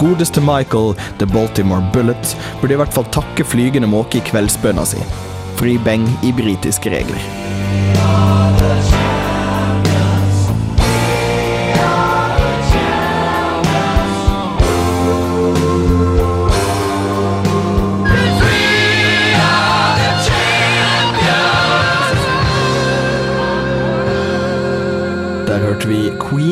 Godeste 0.00 0.40
Michael, 0.40 0.96
The 1.20 1.28
Baltimore 1.28 1.84
Bullet, 1.92 2.34
burde 2.60 2.74
i 2.74 2.80
hvert 2.80 2.96
fall 2.96 3.06
takke 3.14 3.46
Flygende 3.46 3.92
måke 3.92 4.18
i 4.18 4.26
kveldsbønna 4.26 4.88
si. 4.88 5.04
Fri 5.60 5.76
beng 5.84 6.08
i 6.24 6.32
britiske 6.34 6.96
regler. 6.96 9.03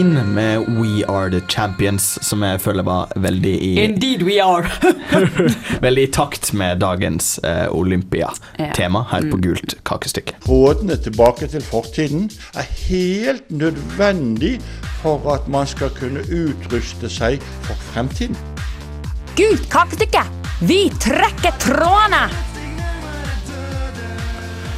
Queen 0.03 0.35
med 0.35 0.59
We 0.59 1.05
Are 1.09 1.31
The 1.31 1.41
Champions, 1.49 2.19
som 2.27 2.43
jeg 2.43 2.61
føler 2.61 2.83
var 2.83 3.13
veldig 3.23 3.53
i 3.63 3.71
Indeed 3.85 4.25
we 4.27 4.41
are. 4.43 4.67
Veldig 5.85 6.03
i 6.09 6.11
takt 6.11 6.51
med 6.59 6.81
dagens 6.83 7.37
eh, 7.47 7.69
Olympia-tema 7.71 9.05
her 9.13 9.29
på 9.31 9.39
Gult 9.45 9.77
kakestykke. 9.87 10.35
Rådene 10.49 10.97
tilbake 10.99 11.47
til 11.47 11.63
fortiden 11.63 12.31
er 12.59 12.67
helt 12.89 13.51
nødvendig 13.51 14.57
for 15.05 15.23
at 15.37 15.47
man 15.47 15.71
skal 15.71 15.95
kunne 15.95 16.27
utruste 16.27 17.11
seg 17.11 17.39
for 17.63 17.79
fremtiden. 17.93 18.39
Gult 19.39 19.69
kakestykke! 19.71 20.27
Vi 20.67 20.89
trekker 20.99 21.55
trådene! 21.63 22.52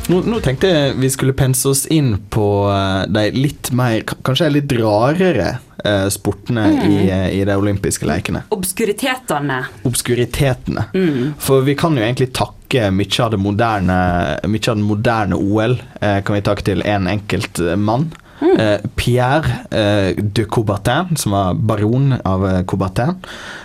Nå, 0.09 0.19
nå 0.29 0.41
tenkte 0.45 0.69
jeg 0.69 0.97
vi 1.01 1.09
skulle 1.13 1.33
pense 1.37 1.65
oss 1.71 1.87
inn 1.93 2.17
på 2.31 2.45
eh, 2.69 3.05
de 3.09 3.23
litt 3.39 3.71
mer 3.73 4.03
Kanskje 4.05 4.51
litt 4.53 4.73
rarere 4.77 5.55
eh, 5.85 6.09
sportene 6.13 6.67
Mm. 6.75 6.83
i, 6.91 6.99
eh, 7.11 7.29
i 7.39 7.45
de 7.45 7.55
olympiske 7.57 8.07
lekene. 8.09 8.43
Obskuritetene. 8.53 9.63
Obskuritetene. 9.89 10.85
Mm. 10.95 11.33
For 11.41 11.65
vi 11.65 11.75
kan 11.79 11.97
jo 11.97 12.03
egentlig 12.05 12.31
takke 12.37 12.91
mye 12.93 13.21
av 13.25 13.31
det 13.35 13.39
moderne 13.41 13.97
Mye 14.51 14.69
av 14.71 14.77
den 14.77 14.85
moderne 14.89 15.37
OL 15.39 15.77
eh, 16.01 16.21
kan 16.25 16.37
vi 16.37 16.43
takke 16.45 16.65
til 16.67 16.83
en 16.85 17.09
enkelt 17.11 17.61
eh, 17.65 17.77
mann. 17.77 18.11
Mm. 18.41 18.55
Eh, 18.61 18.81
Pierre 18.99 19.53
eh, 19.71 20.17
de 20.19 20.45
Coubertin, 20.51 21.17
som 21.17 21.33
var 21.37 21.55
baron 21.55 22.17
av 22.27 22.43
eh, 22.49 22.63
Coubertin. 22.67 23.15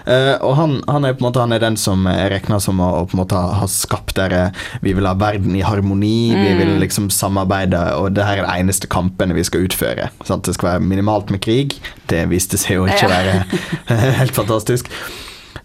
Eh, 0.06 0.36
og 0.46 0.54
han, 0.60 0.76
han 0.88 1.06
er 1.08 1.14
på 1.18 1.24
en 1.24 1.28
måte 1.30 1.42
Han 1.42 1.54
er 1.56 1.60
den 1.64 1.78
som 1.78 2.06
er 2.10 2.30
regna 2.34 2.60
som 2.62 2.80
å, 2.82 2.90
på 3.10 3.18
en 3.18 3.22
måte 3.24 3.38
ha, 3.38 3.68
skapt 3.70 4.16
dere 4.18 4.48
Vi 4.86 4.94
vil 4.98 5.06
ha 5.10 5.14
verden 5.20 5.56
i 5.58 5.62
harmoni, 5.66 6.32
vi 6.36 6.50
Mm. 6.54 6.58
vil 6.62 6.74
liksom 6.82 7.10
samarbeide, 7.14 7.80
og 8.00 8.14
det 8.16 8.26
her 8.26 8.40
er 8.42 8.46
de 8.48 8.60
eneste 8.64 8.88
kampene 8.90 9.36
vi 9.38 9.44
skal 9.46 9.66
utføre. 9.68 10.10
Sant? 10.26 10.46
Det 10.48 10.56
skal 10.58 10.72
være 10.76 10.86
minimalt 10.86 11.30
med 11.34 11.42
krig. 11.46 11.76
Det 12.10 12.24
viste 12.32 12.58
seg 12.58 12.80
jo 12.80 12.88
ikke 12.90 13.10
å 13.10 13.14
være 13.14 13.36
helt 14.22 14.36
fantastisk. 14.38 14.90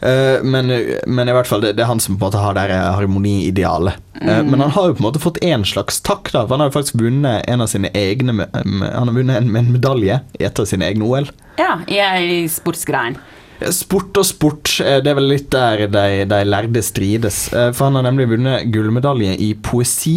Eh, 0.01 0.43
men, 0.43 0.69
men 1.07 1.29
i 1.29 1.33
hvert 1.37 1.49
fall, 1.49 1.63
det, 1.65 1.75
det 1.79 1.85
er 1.85 1.89
han 1.89 2.01
som 2.03 2.17
på 2.19 2.25
en 2.27 2.29
måte 2.33 2.41
har 2.43 2.57
det 2.59 2.67
harmoniidealet. 2.73 3.95
Eh, 3.95 4.01
Mm. 4.25 4.47
men 4.51 4.61
han 4.61 4.71
har 4.71 4.87
jo 4.89 4.95
på 4.95 5.03
en 5.03 5.07
måte 5.09 5.21
fått 5.21 5.39
én 5.45 5.65
slags 5.67 5.99
takk, 6.07 6.31
da. 6.33 6.45
For 6.47 6.55
han 6.55 6.63
har 6.65 6.71
jo 6.71 6.75
faktisk 6.79 6.95
vunnet 7.01 7.45
en 7.51 7.61
av 7.61 7.67
sine 7.69 7.91
egne 7.93 8.47
Han 8.55 9.09
har 9.09 9.13
vunnet 9.13 9.37
en, 9.41 9.51
en 9.59 9.73
medalje 9.75 10.21
i 10.39 10.45
et 10.47 10.61
av 10.63 10.69
sine 10.71 10.87
egne 10.87 11.05
OL. 11.09 11.27
Ja, 11.59 11.81
i 11.89 12.45
sportsgreien. 12.49 13.17
Sport 13.75 14.17
og 14.21 14.27
sport, 14.29 14.71
eh, 14.85 15.01
det 15.05 15.13
er 15.13 15.19
vel 15.19 15.29
litt 15.33 15.49
der 15.55 15.85
de, 15.93 16.07
de 16.31 16.41
lærde 16.47 16.83
strides. 16.83 17.49
For 17.53 17.85
han 17.89 17.99
har 18.01 18.07
nemlig 18.09 18.29
vunnet 18.33 18.69
gullmedalje 18.75 19.37
i 19.45 19.53
poesi 19.63 20.17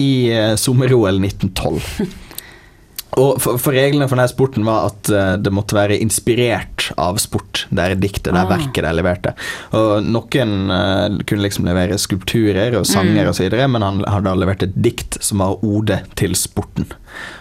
i 0.00 0.12
sommer-OL 0.56 1.18
1912. 1.20 2.06
Og 3.20 3.40
for, 3.42 3.58
for 3.58 3.74
reglene 3.74 4.06
for 4.06 4.14
denne 4.16 4.30
sporten 4.30 4.64
var 4.68 4.92
at 4.92 5.08
det 5.42 5.50
måtte 5.52 5.74
være 5.76 5.96
inspirert 6.00 6.79
av 6.98 7.16
sport. 7.22 7.66
Det 7.70 7.78
er 7.84 7.94
diktet, 7.96 8.32
det 8.32 8.36
er 8.40 8.46
Ah. 8.46 8.56
verket 8.56 8.82
de 8.84 8.92
leverte. 8.96 9.34
Og 9.72 10.04
noen 10.04 10.70
uh, 10.70 11.18
kunne 11.26 11.42
liksom 11.44 11.64
levere 11.68 11.98
skulpturer 11.98 12.76
og 12.78 12.86
sanger 12.86 13.26
Mm. 13.30 13.34
videre, 13.38 13.68
men 13.68 13.82
han 13.82 14.04
hadde 14.04 14.36
levert 14.38 14.62
et 14.62 14.74
dikt 14.82 15.18
som 15.22 15.38
var 15.38 15.62
ode 15.64 16.00
til 16.16 16.34
sporten. 16.34 16.86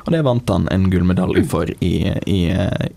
Og 0.05 0.11
det 0.13 0.23
vant 0.25 0.49
han 0.49 0.67
en 0.71 0.89
gullmedalje 0.89 1.45
for 1.47 1.65
i, 1.81 1.93
i, 2.25 2.39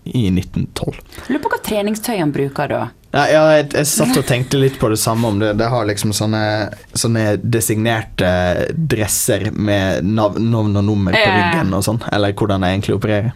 i 0.05 0.29
1912. 0.31 0.99
Lurer 1.29 1.41
på 1.43 1.49
hva 1.53 1.59
treningstøy 1.63 2.17
han 2.19 2.31
bruker 2.33 2.67
da. 2.67 2.81
Ja, 3.13 3.27
jeg, 3.29 3.67
jeg 3.75 3.85
satt 3.85 4.17
og 4.17 4.25
tenkte 4.25 4.57
litt 4.57 4.79
på 4.81 4.89
det 4.89 4.97
samme 4.97 5.27
om 5.29 5.37
det. 5.39 5.51
Det 5.59 5.67
har 5.69 5.85
liksom 5.85 6.09
sånne, 6.17 6.73
sånne 6.97 7.37
designerte 7.43 8.71
dresser 8.73 9.51
med 9.53 10.03
nav 10.03 10.39
navn 10.41 10.75
og 10.81 10.83
nummer 10.87 11.13
på 11.13 11.21
ryggen 11.29 11.73
og 11.77 11.83
sånn, 11.85 12.01
eller 12.11 12.33
hvordan 12.33 12.65
jeg 12.65 12.79
egentlig 12.79 12.97
opererer. 12.97 13.33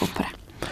Eh, 0.00 0.30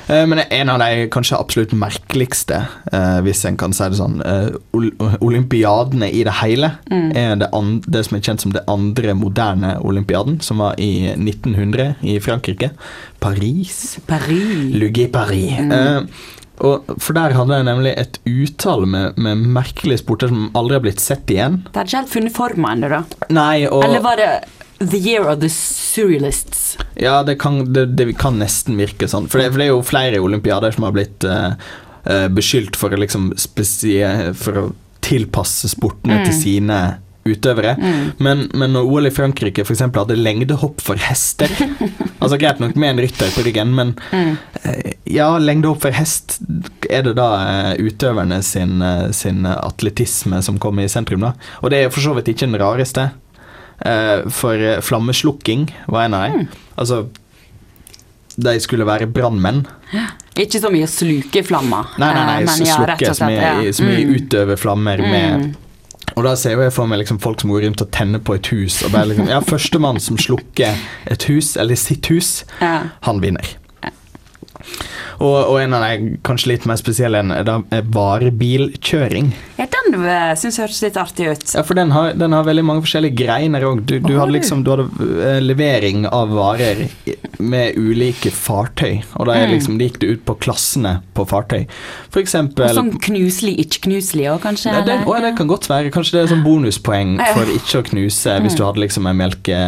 Men 0.09 0.39
en 0.39 0.69
av 0.73 0.79
de 0.81 1.07
kanskje 1.13 1.37
absolutt 1.39 1.73
merkeligste, 1.77 2.63
eh, 2.93 3.19
hvis 3.25 3.45
en 3.49 3.57
kan 3.61 3.73
si 3.77 3.85
det 3.89 3.99
sånn, 3.99 4.21
eh, 4.25 4.51
olympiadene 5.21 6.11
i 6.13 6.23
det 6.25 6.33
hele, 6.43 6.71
Mm. 6.91 7.13
er 7.17 7.37
det, 7.37 7.49
andre, 7.53 7.91
det 7.91 8.05
som 8.07 8.17
er 8.17 8.21
kjent 8.21 8.41
som 8.41 8.53
det 8.53 8.65
andre 8.69 9.15
moderne 9.15 9.79
olympiaden, 9.83 10.41
som 10.43 10.59
var 10.59 10.75
i 10.79 11.15
1900 11.17 11.97
i 12.03 12.19
Frankrike. 12.19 12.71
Paris. 13.21 13.99
Paris. 14.07 14.75
Lugué 14.75 15.09
Paris. 15.13 15.59
Mm. 15.59 15.73
Eh, 15.73 16.03
og 16.61 16.85
for 16.99 17.13
der 17.15 17.33
hadde 17.37 17.55
jeg 17.55 17.65
nemlig 17.69 17.93
et 17.97 18.19
utall 18.27 18.87
med, 18.87 19.17
med 19.17 19.37
merkelige 19.39 20.01
sporter 20.03 20.29
som 20.29 20.51
aldri 20.59 20.75
har 20.75 20.81
blitt 20.83 21.01
sett 21.01 21.27
igjen. 21.31 21.63
Det 21.69 21.75
hadde 21.77 21.87
ikke 21.93 22.01
helt 22.03 22.15
funnet 22.17 22.35
formen 22.35 22.71
ennå, 22.73 22.89
da. 22.89 23.27
Nei, 23.31 23.67
og 23.67 23.85
Eller 23.85 24.01
var 24.03 24.17
det 24.17 24.31
The 24.79 24.99
Year 24.99 25.25
of 25.29 25.41
the 25.43 25.49
Surrealists? 25.51 26.79
Ja, 26.95 27.23
det 27.27 27.39
kan, 27.43 27.73
det, 27.73 27.87
det 27.99 28.13
kan 28.19 28.39
nesten 28.39 28.77
virke 28.79 29.09
sånn. 29.11 29.27
For 29.31 29.41
det, 29.43 29.51
for 29.51 29.59
det 29.59 29.67
er 29.69 29.73
jo 29.75 29.83
flere 29.87 30.21
olympiader 30.23 30.75
som 30.75 30.87
har 30.87 30.95
blitt 30.95 31.25
uh, 31.27 31.53
beskyldt 32.31 32.77
for 32.79 32.95
liksom 32.97 33.33
For 34.39 34.63
å 34.63 34.69
tilpasse 35.05 35.69
sportene 35.73 36.19
Mm. 36.21 36.25
til 36.27 36.35
sine 36.35 36.79
utøvere. 37.29 37.75
Mm. 37.77 38.05
Men, 38.25 38.47
men 38.57 38.73
når 38.73 38.87
OL 38.89 39.07
i 39.09 39.13
Frankrike 39.13 39.61
f.eks. 39.67 39.83
hadde 39.85 40.17
lengdehopp 40.17 40.81
for 40.81 40.97
hester 40.97 41.51
Altså 42.23 42.39
Greit 42.41 42.59
nok 42.63 42.75
med 42.81 42.95
en 42.95 43.03
rytter 43.05 43.31
på 43.35 43.45
ryggen, 43.45 43.75
men 43.77 43.93
Mm. 44.15 44.37
eh, 44.65 44.93
ja, 45.13 45.29
lengdehopp 45.39 45.83
for 45.85 45.93
hest 45.95 46.39
Er 46.89 47.05
det 47.05 47.15
da 47.19 47.29
utøverne 47.79 48.41
sin, 48.43 48.81
sin 49.13 49.45
atletisme 49.47 50.41
som 50.43 50.59
kommer 50.59 50.85
i 50.87 50.89
sentrum, 50.93 51.21
da? 51.27 51.35
Og 51.63 51.71
det 51.75 51.83
er 51.85 51.91
for 51.93 52.01
så 52.05 52.15
vidt 52.17 52.31
ikke 52.33 52.49
den 52.49 52.59
rareste. 52.61 53.11
Eh, 53.87 54.29
for 54.35 54.59
eh, 54.59 54.81
flammeslukking 54.83 55.69
var 55.87 56.05
en 56.09 56.15
av 56.15 56.23
dem. 56.27 56.41
Mm. 56.41 56.49
Altså 56.83 57.05
De 58.39 58.55
skulle 58.63 58.87
være 58.87 59.07
brannmenn. 59.11 59.65
Ikke 60.39 60.61
så 60.63 60.71
mye 60.71 60.87
sluke 60.91 61.43
flammer. 61.47 61.89
Nei, 61.99 62.13
nei, 62.15 62.25
nei, 62.27 62.37
eh, 62.43 62.47
men 62.47 62.67
ja, 62.67 62.77
slukke 62.79 63.15
slett, 63.15 63.39
er, 63.39 63.63
ja. 63.67 63.73
som 63.75 63.89
er 63.91 64.03
Mm. 64.05 64.13
utøve 64.19 64.57
flammer 64.59 64.99
med 65.03 65.55
Og 66.17 66.25
da 66.25 66.33
ser 66.39 66.57
jeg 66.59 66.73
for 66.75 66.87
meg 66.91 66.99
liksom 67.03 67.19
folk 67.23 67.41
som 67.43 67.51
går 67.51 67.63
rundt 67.67 67.83
og 67.85 67.91
tenner 67.95 68.19
på 68.19 68.35
et 68.35 68.47
hus. 68.51 68.81
Og 68.83 68.91
bare 68.95 69.07
liksom, 69.13 69.29
ja, 69.31 69.39
Førstemann 69.47 70.01
som 70.03 70.17
slukker 70.19 70.75
et 71.07 71.23
hus, 71.31 71.57
eller 71.57 71.77
sitt 71.79 72.07
hus, 72.11 72.45
Ja. 72.61 72.81
han 73.07 73.21
vinner. 73.23 73.47
Og, 75.19 75.35
og 75.51 75.57
en 75.61 75.75
av 75.75 75.83
de 75.83 76.17
kanskje 76.23 76.53
litt 76.53 76.67
mer 76.71 76.77
spesielle 76.79 77.19
er 77.19 77.83
varebilkjøring. 77.95 79.33
Ja, 79.59 79.67
den 79.73 79.97
uh, 79.99 80.35
syns 80.39 80.59
jeg 80.59 80.65
hørtes 80.69 80.83
litt 80.85 80.97
artig 81.01 81.27
ut. 81.33 81.55
Ja, 81.57 81.63
for 81.67 81.75
den 81.79 81.91
har, 81.91 82.13
den 82.15 82.33
har 82.37 82.45
veldig 82.47 82.63
mange 82.69 82.85
forskjellige 82.85 83.17
greiner 83.19 83.65
òg. 83.67 83.81
Du, 83.89 83.97
du 84.05 84.13
hadde 84.19 84.35
liksom 84.37 84.63
Du 84.67 84.71
hadde 84.75 84.87
eh, 85.25 85.41
levering 85.43 86.07
av 86.07 86.31
varer 86.37 86.85
med 87.43 87.75
ulike 87.79 88.31
fartøy. 88.35 89.01
Og 89.19 89.27
da 89.27 89.35
Mm. 89.39 89.51
liksom, 89.55 89.79
gikk 89.79 89.99
det 90.03 90.09
ut 90.17 90.23
på 90.27 90.35
klassene 90.43 90.93
på 91.15 91.23
fartøy. 91.31 91.67
For 92.11 92.21
eksempel 92.23 92.71
sånn 92.75 92.93
knuselig, 93.03 93.55
ikke 93.65 93.81
knuselig 93.87 94.27
òg, 94.33 94.41
kanskje? 94.43 94.73
Ja, 94.75 94.81
det, 94.87 94.93
eller? 95.01 95.07
å, 95.11 95.19
det 95.23 95.35
kan 95.39 95.47
godt 95.51 95.69
være. 95.71 95.91
Kanskje 95.95 96.13
det 96.17 96.23
er 96.25 96.33
sånn 96.35 96.43
bonuspoeng 96.47 97.13
for 97.35 97.47
ikke 97.55 97.79
å 97.83 97.85
knuse 97.91 98.39
hvis 98.43 98.55
Mm. 98.55 98.59
du 98.59 98.65
hadde 98.67 98.83
liksom 98.83 99.07
ei 99.11 99.15
melke, 99.19 99.59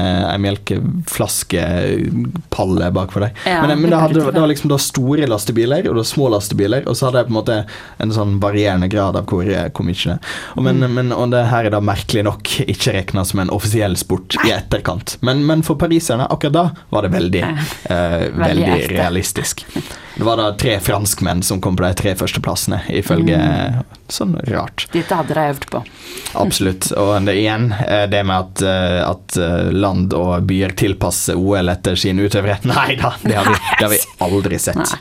melkeflaskepalle 1.51 2.91
bakfor 2.95 3.21
deg. 3.27 3.33
Ja, 3.47 3.61
men 3.67 3.81
men 3.81 3.91
det 3.93 4.01
hadde, 4.01 4.21
det 4.33 4.41
var 4.41 4.49
liksom 4.51 4.69
da 4.73 4.79
store 4.83 5.27
lastebiler 5.41 5.89
og 5.89 5.95
det 5.97 6.03
var 6.05 6.09
små 6.13 6.29
lastebiler, 6.37 6.85
og 6.87 6.97
så 7.01 7.09
hadde 7.09 7.23
jeg 7.25 7.31
på 7.31 7.35
en 7.35 7.39
måte 7.41 7.59
en 8.05 8.13
sånn 8.15 8.37
varierende 8.43 8.89
grad 8.93 9.17
av 9.17 9.25
hvor, 9.31 9.49
hvor 9.49 9.89
mye 9.89 10.19
og, 10.55 10.63
men, 10.63 10.81
Mm. 10.81 10.95
men, 10.95 11.13
og 11.13 11.31
det 11.33 11.43
her 11.51 11.67
er 11.69 11.73
da 11.75 11.81
merkelig 11.85 12.23
nok 12.29 12.53
ikke 12.69 12.93
regna 12.95 13.25
som 13.25 13.41
en 13.43 13.51
offisiell 13.53 13.97
sport 14.01 14.37
i 14.47 14.53
etterkant. 14.55 15.17
Men, 15.25 15.43
men 15.49 15.63
for 15.67 15.77
pariserne 15.81 16.27
akkurat 16.31 16.53
da 16.55 16.65
var 16.93 17.03
det 17.07 17.11
veldig, 17.17 17.43
eh, 17.43 18.29
veldig 18.45 18.67
veldig 18.69 18.89
realistisk. 18.93 19.65
Det 20.17 20.25
var 20.27 20.37
da 20.41 20.51
tre 20.59 20.75
franskmenn 20.85 21.43
som 21.47 21.61
kom 21.65 21.77
på 21.79 21.85
de 21.87 21.93
tre 21.97 22.15
førsteplassene, 22.19 22.83
ifølge 23.01 23.39
Mm. 23.41 23.85
Sånn 24.11 24.33
rart. 24.51 24.89
Dette 24.91 25.15
hadde 25.15 25.35
de 25.37 25.43
øvd 25.53 25.65
på. 25.71 25.81
Absolutt. 26.41 26.89
Og 27.01 27.13
det 27.29 27.37
igjen, 27.39 27.69
eh, 27.87 28.09
det 28.11 28.25
med 28.27 28.37
at, 28.43 28.63
eh, 28.67 28.99
at 29.07 29.37
eh, 29.39 29.71
land 29.71 30.13
og 30.19 30.43
byer 30.51 30.75
tilpasser 30.81 31.39
OL 31.39 31.71
etter 31.71 31.95
sine 32.01 32.27
utøvere 32.27 32.59
Nei 32.67 32.97
da, 32.99 33.13
det 33.23 33.37
har 33.39 33.47
vi, 33.47 33.55
det 33.79 33.85
har 33.87 33.93
vi 33.95 34.01
aldri 34.27 34.59
sett. 34.59 34.97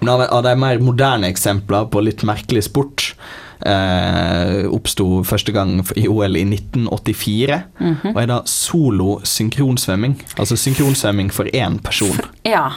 Men 0.00 0.08
av, 0.12 0.20
av 0.20 0.42
de 0.44 0.54
mer 0.60 0.80
moderne 0.84 1.30
eksempler 1.32 1.88
på 1.92 2.02
litt 2.04 2.24
merkelig 2.28 2.66
sport 2.68 3.12
eh, 3.64 4.66
oppsto 4.68 5.22
første 5.26 5.54
gang 5.54 5.78
i 5.96 6.06
OL 6.10 6.36
i 6.36 6.44
1984. 6.44 7.60
Mhm. 7.80 8.12
Og 8.12 8.22
er 8.22 8.30
da 8.30 8.40
solo 8.48 9.18
synkronsvømming. 9.24 10.18
Altså 10.38 10.58
synkronsvømming 10.60 11.32
for 11.34 11.50
én 11.54 11.80
person. 11.84 12.18
Ja. 12.46 12.68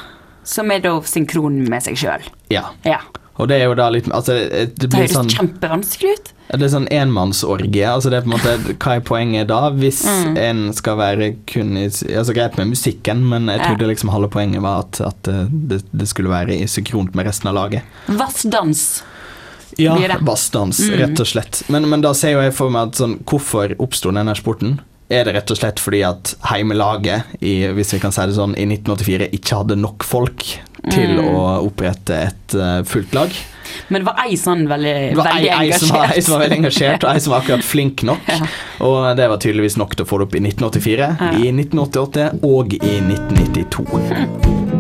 Som 0.44 0.72
er 0.74 0.82
da 0.82 0.96
synkron 1.06 1.62
med 1.70 1.84
seg 1.86 2.00
sjøl. 2.02 2.24
Ja. 2.50 2.72
Ja. 2.88 3.02
Og 3.42 3.48
det 3.50 3.58
er 3.58 3.66
jo 3.66 3.74
da 3.80 3.88
litt 3.90 4.06
Altså, 4.14 4.36
det, 4.38 4.76
det 4.78 4.90
Det 4.92 5.00
høres 5.00 5.16
sånn 5.18 5.32
kjempevanskelig 5.34 6.12
ut. 6.20 6.28
Det 6.52 6.66
er 6.68 6.72
sånn 6.74 6.88
enmannsorgie. 6.92 7.88
Altså 7.90 8.10
det 8.12 8.20
er 8.20 8.26
på 8.26 8.30
en 8.30 8.36
måte, 8.36 8.76
hva 8.76 8.96
er 9.00 9.04
poenget 9.08 9.48
da, 9.50 9.62
hvis 9.72 10.02
Mm. 10.06 10.38
en 10.38 10.60
skal 10.76 10.98
være 11.00 11.30
kun 11.48 11.78
i 11.80 11.86
Altså 11.88 12.34
Greit 12.36 12.58
med 12.60 12.68
musikken, 12.74 13.24
men 13.30 13.48
jeg 13.48 13.60
Ja. 13.60 13.66
trodde 13.72 13.88
liksom 13.90 14.12
halve 14.12 14.30
poenget 14.30 14.62
var 14.62 14.80
at, 14.86 15.00
at 15.02 15.28
eh, 15.32 15.48
det, 15.50 15.82
det 15.96 16.08
skulle 16.12 16.30
være 16.30 16.54
i 16.60 16.68
synkront 16.68 17.16
med 17.16 17.26
resten 17.26 17.48
av 17.50 17.56
laget. 17.56 17.84
Vassdans. 18.08 19.04
Ja, 19.80 19.96
vassdans, 20.22 20.80
Mm. 20.84 20.98
rett 21.00 21.20
og 21.20 21.28
slett. 21.28 21.64
Men, 21.70 21.90
men 21.90 22.02
da 22.02 22.12
ser 22.14 22.34
jo 22.36 22.42
jeg 22.42 22.54
for 22.54 22.70
meg 22.70 22.90
at 22.90 23.00
sånn, 23.00 23.24
hvorfor 23.24 23.74
oppsto 23.80 24.12
denne 24.12 24.36
sporten? 24.36 24.82
Er 25.10 25.26
det 25.26 25.34
rett 25.36 25.52
og 25.52 25.58
slett 25.58 25.80
fordi 25.80 26.04
at 26.08 26.36
heimelaget, 26.52 27.24
i, 27.42 27.64
hvis 27.76 27.94
vi 27.94 28.00
kan 28.00 28.12
si 28.12 28.22
det 28.28 28.36
sånn, 28.36 28.54
i 28.60 28.66
1984 28.66 29.30
ikke 29.36 29.58
hadde 29.64 29.76
nok 29.80 30.04
folk 30.04 30.44
til 30.90 31.12
Mm. 31.20 31.28
å 31.36 31.42
opprette 31.68 32.16
et 32.30 32.56
eh, 32.56 32.82
fullt 32.84 33.14
lag? 33.14 33.30
Men 33.88 34.02
det 34.02 34.08
var 34.08 34.18
ei 34.26 34.36
sånn 34.40 34.66
veldig, 34.68 35.16
var 35.16 35.28
ei, 35.32 35.44
veldig 35.46 35.52
ei, 35.74 35.78
som 35.80 35.90
var, 35.96 36.12
ei 36.16 36.22
som 36.22 36.34
var 36.36 36.42
veldig 36.46 36.58
engasjert, 36.58 37.04
og 37.06 37.12
ei 37.14 37.20
som 37.24 37.32
var 37.36 37.42
akkurat 37.44 37.64
flink 37.64 38.04
nok. 38.08 38.20
Og 38.88 39.16
det 39.16 39.28
var 39.32 39.38
tydeligvis 39.38 39.78
nok 39.78 39.96
til 39.96 40.06
å 40.06 40.10
få 40.10 40.18
det 40.22 40.28
opp 40.30 40.36
i 40.36 40.44
1984, 40.44 41.12
Ja. 41.22 41.32
i 41.38 41.52
1988 41.54 42.32
og 42.44 42.74
i 42.80 42.98
1992. 43.00 44.72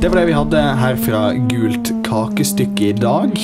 Det 0.00 0.08
var 0.08 0.20
det 0.20 0.26
vi 0.28 0.32
hadde 0.36 0.60
her 0.78 0.96
fra 1.02 1.20
Gult 1.50 1.90
kakestykke 2.06 2.92
i 2.92 2.92
dag. 2.96 3.34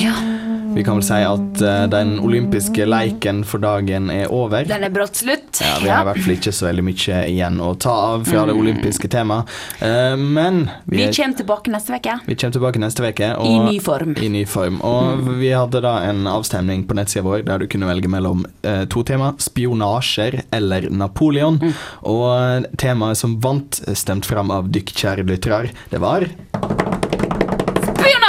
Vi 0.75 0.83
kan 0.83 0.97
vel 0.99 1.03
si 1.07 1.17
at 1.23 1.61
uh, 1.63 1.85
den 1.87 2.17
olympiske 2.19 2.83
leiken 2.85 3.43
for 3.47 3.61
dagen 3.63 4.09
er 4.11 4.27
over. 4.33 4.65
Den 4.67 4.83
er 4.83 4.91
brått 4.91 5.15
slutt. 5.21 5.61
Ja, 5.63 5.77
Vi 5.81 5.87
har 5.89 6.01
i 6.03 6.07
hvert 6.09 6.19
fall 6.25 6.33
ikke 6.35 6.51
så 6.51 6.67
veldig 6.67 6.83
mye 6.83 7.19
igjen 7.31 7.61
å 7.63 7.69
ta 7.79 7.93
av 8.11 8.25
fra 8.27 8.43
det 8.45 8.55
Mm. 8.55 8.59
olympiske 8.61 9.07
temaet. 9.09 9.47
Uh, 9.81 10.17
men 10.19 10.69
Vi 10.85 10.97
vi 10.97 11.07
kommer 11.15 11.37
tilbake 11.39 11.71
neste 11.71 11.95
uke. 11.95 12.17
vi 12.27 12.35
kommer 12.35 12.53
tilbake 12.57 12.79
neste 12.83 13.07
uke. 13.07 13.31
og- 13.37 13.45
I 13.47 13.59
ny 13.71 13.79
form. 13.79 14.15
I 14.21 14.27
ny 14.29 14.43
form. 14.45 14.81
Og 14.81 15.17
Mm. 15.23 15.39
vi 15.39 15.49
hadde 15.55 15.81
da 15.81 15.97
en 16.09 16.25
avstemning 16.27 16.83
på 16.85 16.93
nettsida 16.95 17.23
vår 17.23 17.45
der 17.45 17.57
du 17.59 17.67
kunne 17.67 17.87
velge 17.87 18.09
mellom 18.09 18.45
uh, 18.65 18.83
to 18.85 19.03
tema. 19.03 19.33
Spionasjer 19.39 20.41
eller 20.51 20.89
Napoleon. 20.89 21.57
Mm. 21.59 21.73
Og 22.03 22.65
temaet 22.77 23.15
som 23.17 23.39
vant, 23.39 23.71
stemt 23.95 24.25
fram 24.25 24.51
av 24.51 24.67
dykk 24.69 24.91
kjære 24.93 25.25
lyttere, 25.25 25.71
det 25.89 25.99
var 26.01 26.25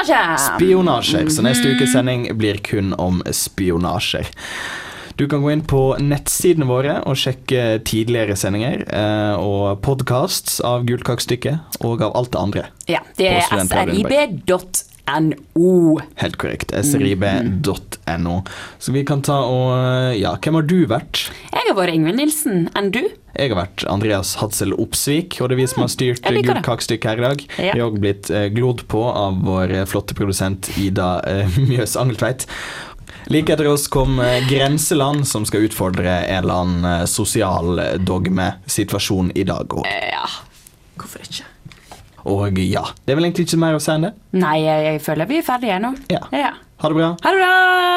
Spionasje! 0.06 0.56
spionasjer. 0.56 1.28
Så 1.30 1.42
neste 1.42 1.68
Mhm. 1.68 1.76
ukes 1.76 1.92
sending 1.92 2.26
blir 2.38 2.58
kun 2.62 2.94
om 2.98 3.22
spionasjer. 3.30 4.26
Du 5.16 5.26
kan 5.28 5.40
gå 5.42 5.50
inn 5.52 5.62
på 5.62 5.96
nettsidene 5.98 6.66
våre 6.68 6.98
og 7.08 7.16
sjekke 7.16 7.82
tidligere 7.88 8.36
sendinger 8.36 8.82
eh, 8.92 9.34
og 9.40 9.80
podkasts 9.80 10.60
av 10.60 10.84
Gult 10.84 11.04
kakestykke 11.04 11.60
og 11.80 12.02
av 12.02 12.12
alt 12.16 12.32
det 12.32 12.38
andre. 12.40 12.64
Ja, 12.86 13.00
det 13.16 13.26
er 13.32 13.40
På 13.48 13.56
Srib.no. 15.06 16.00
Helt 16.16 16.36
korrekt. 16.36 16.72
srib.no. 16.84 18.42
Så 18.78 18.92
vi 18.92 19.04
kan 19.06 19.22
ta 19.22 19.38
og 19.46 20.16
Ja, 20.18 20.34
hvem 20.42 20.54
har 20.58 20.66
du 20.66 20.86
vært? 20.90 21.28
Jeg 21.52 21.68
har 21.68 21.76
vært 21.78 21.94
Ingvild 21.94 22.18
Nilsen. 22.18 22.66
Enn 22.76 22.90
du? 22.94 23.00
Jeg 23.36 23.52
har 23.52 23.58
vært 23.60 23.84
Andreas 23.90 24.34
Hadsel 24.40 24.72
Opsvik, 24.74 25.38
og 25.40 25.50
det 25.50 25.56
er 25.56 25.60
vi 25.60 25.66
som 25.68 25.84
har 25.84 25.92
styrt 25.92 26.24
Gult 26.24 26.46
det. 26.48 26.62
kakestykke 26.64 27.08
her 27.12 27.20
i 27.20 27.26
dag. 27.26 27.44
Ja. 27.60 27.72
Vi 27.76 27.80
har 27.82 27.86
òg 27.90 27.98
blitt 28.02 28.30
eh, 28.32 28.48
glodd 28.54 28.86
på 28.90 29.02
av 29.12 29.42
vår 29.44 29.74
eh, 29.82 29.86
flotte 29.86 30.16
produsent 30.16 30.70
Ida 30.80 31.20
eh, 31.28 31.58
Mjøs 31.68 31.96
Angeltveit. 32.00 32.46
Like 33.28 33.52
etter 33.52 33.68
oss 33.68 33.86
kom 33.92 34.18
eh, 34.24 34.40
Grenseland, 34.48 35.26
som 35.28 35.44
skal 35.46 35.66
utfordre 35.68 36.22
en 36.24 36.44
eller 36.44 36.62
annen 36.62 36.88
eh, 37.02 37.04
sosial 37.10 37.78
eh, 37.82 37.94
dogmesituasjon 38.00 39.34
i 39.36 39.44
dag 39.48 39.68
òg. 39.76 39.84
Ja. 40.10 40.24
Hvorfor 40.96 41.22
ikke? 41.28 41.44
Og 42.26 42.58
ja, 42.58 42.82
det 43.06 43.14
er 43.14 43.20
vel 43.20 43.28
egentlig 43.28 43.46
ikke 43.46 43.60
mer 43.62 43.78
å 43.78 43.82
si 43.82 43.92
enn 43.94 44.08
det. 44.08 44.14
Nei, 44.34 44.56
jeg, 44.64 44.86
jeg 44.90 45.04
føler 45.06 45.30
vi 45.30 45.40
er 45.40 45.46
ferdige 45.46 45.82
nå. 45.82 45.94
Ja. 46.12 46.24
ja. 46.34 46.56
Ha 46.82 46.90
det 46.90 46.98
bra. 46.98 47.12
Ha 47.22 47.36
det 47.36 47.44
bra! 47.44 47.96